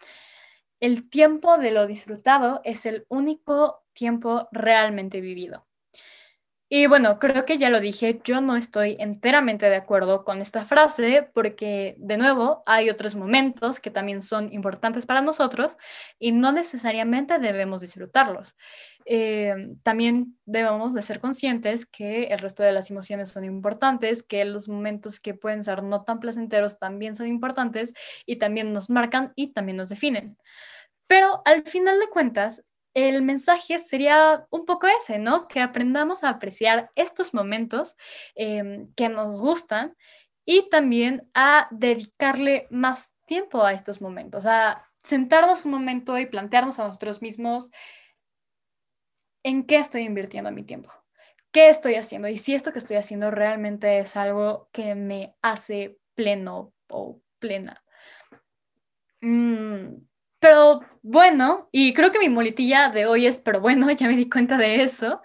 El 0.80 1.10
tiempo 1.10 1.58
de 1.58 1.72
lo 1.72 1.86
disfrutado 1.86 2.60
es 2.64 2.86
el 2.86 3.04
único 3.08 3.82
tiempo 3.92 4.48
realmente 4.52 5.20
vivido. 5.20 5.66
Y 6.70 6.86
bueno, 6.86 7.18
creo 7.18 7.44
que 7.44 7.58
ya 7.58 7.68
lo 7.68 7.78
dije, 7.78 8.20
yo 8.24 8.40
no 8.40 8.56
estoy 8.56 8.96
enteramente 8.98 9.66
de 9.68 9.76
acuerdo 9.76 10.24
con 10.24 10.40
esta 10.40 10.64
frase 10.64 11.28
porque, 11.34 11.94
de 11.98 12.16
nuevo, 12.16 12.62
hay 12.66 12.88
otros 12.88 13.14
momentos 13.14 13.78
que 13.80 13.90
también 13.90 14.22
son 14.22 14.50
importantes 14.52 15.04
para 15.04 15.20
nosotros 15.20 15.76
y 16.18 16.32
no 16.32 16.52
necesariamente 16.52 17.38
debemos 17.38 17.82
disfrutarlos. 17.82 18.56
Eh, 19.06 19.54
también 19.82 20.38
debemos 20.46 20.94
de 20.94 21.02
ser 21.02 21.20
conscientes 21.20 21.84
que 21.84 22.24
el 22.24 22.38
resto 22.38 22.62
de 22.62 22.72
las 22.72 22.90
emociones 22.90 23.28
son 23.28 23.44
importantes, 23.44 24.22
que 24.22 24.44
los 24.46 24.66
momentos 24.68 25.20
que 25.20 25.34
pueden 25.34 25.62
ser 25.62 25.82
no 25.82 26.04
tan 26.04 26.18
placenteros 26.18 26.78
también 26.78 27.14
son 27.14 27.26
importantes 27.26 27.92
y 28.24 28.36
también 28.36 28.72
nos 28.72 28.88
marcan 28.88 29.34
y 29.36 29.52
también 29.52 29.76
nos 29.76 29.90
definen. 29.90 30.38
Pero 31.06 31.42
al 31.44 31.64
final 31.64 32.00
de 32.00 32.08
cuentas, 32.08 32.64
el 32.94 33.22
mensaje 33.22 33.78
sería 33.78 34.46
un 34.50 34.64
poco 34.64 34.86
ese, 34.86 35.18
¿no? 35.18 35.48
Que 35.48 35.60
aprendamos 35.60 36.24
a 36.24 36.30
apreciar 36.30 36.90
estos 36.94 37.34
momentos 37.34 37.96
em, 38.36 38.92
que 38.94 39.08
nos 39.08 39.40
gustan 39.40 39.96
y 40.46 40.68
también 40.70 41.28
a 41.34 41.68
dedicarle 41.70 42.68
más 42.70 43.14
tiempo 43.26 43.64
a 43.64 43.72
estos 43.72 44.00
momentos, 44.00 44.46
a 44.46 44.86
sentarnos 45.02 45.64
un 45.64 45.72
momento 45.72 46.18
y 46.18 46.26
plantearnos 46.26 46.78
a 46.78 46.86
nosotros 46.86 47.20
mismos 47.20 47.70
en 49.42 49.66
qué 49.66 49.76
estoy 49.76 50.02
invirtiendo 50.02 50.50
mi 50.50 50.62
tiempo, 50.62 50.90
qué 51.52 51.68
estoy 51.68 51.96
haciendo 51.96 52.28
y 52.28 52.38
si 52.38 52.54
esto 52.54 52.72
que 52.72 52.78
estoy 52.78 52.96
haciendo 52.96 53.30
realmente 53.30 53.98
es 53.98 54.16
algo 54.16 54.68
que 54.72 54.94
me 54.94 55.34
hace 55.42 55.98
pleno 56.14 56.72
o 56.88 57.20
plena. 57.38 57.82
Mm, 59.20 60.06
pero 60.44 60.82
bueno, 61.00 61.70
y 61.72 61.94
creo 61.94 62.12
que 62.12 62.18
mi 62.18 62.28
muletilla 62.28 62.90
de 62.90 63.06
hoy 63.06 63.26
es, 63.26 63.40
pero 63.40 63.60
bueno, 63.60 63.90
ya 63.92 64.06
me 64.08 64.14
di 64.14 64.28
cuenta 64.28 64.58
de 64.58 64.82
eso. 64.82 65.22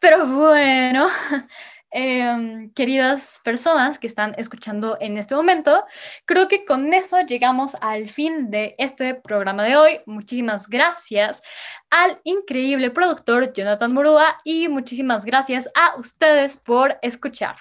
Pero 0.00 0.26
bueno, 0.26 1.08
Em, 1.96 2.72
queridas 2.72 3.40
personas 3.44 4.00
que 4.00 4.08
están 4.08 4.34
escuchando 4.36 4.98
en 5.00 5.16
este 5.16 5.36
momento. 5.36 5.84
Creo 6.26 6.48
que 6.48 6.64
con 6.64 6.92
eso 6.92 7.20
llegamos 7.20 7.76
al 7.80 8.08
fin 8.10 8.50
de 8.50 8.74
este 8.78 9.14
programa 9.14 9.62
de 9.62 9.76
hoy. 9.76 10.00
Muchísimas 10.04 10.68
gracias 10.68 11.40
al 11.90 12.20
increíble 12.24 12.90
productor 12.90 13.52
Jonathan 13.52 13.94
Murúa 13.94 14.40
y 14.42 14.66
muchísimas 14.66 15.24
gracias 15.24 15.70
a 15.76 15.94
ustedes 15.96 16.56
por 16.56 16.98
escuchar. 17.00 17.58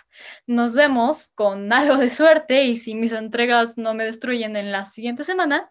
Nos 0.47 0.73
vemos 0.73 1.27
con 1.35 1.71
algo 1.71 1.97
de 1.97 2.09
suerte 2.09 2.63
y 2.63 2.77
si 2.77 2.95
mis 2.95 3.11
entregas 3.11 3.77
no 3.77 3.93
me 3.93 4.03
destruyen 4.03 4.55
en 4.55 4.71
la 4.71 4.85
siguiente 4.85 5.23
semana. 5.23 5.69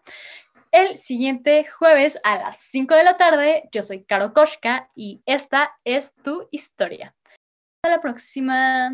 El 0.73 0.97
siguiente 0.97 1.67
jueves 1.67 2.19
a 2.23 2.35
las 2.37 2.57
5 2.57 2.95
de 2.95 3.03
la 3.03 3.15
tarde, 3.15 3.69
yo 3.71 3.83
soy 3.83 4.05
Caro 4.05 4.33
Koshka 4.33 4.89
y 4.95 5.21
esta 5.27 5.77
es 5.83 6.15
tu 6.23 6.47
historia. 6.49 7.15
Hasta 7.83 7.95
la 7.95 8.01
próxima. 8.01 8.89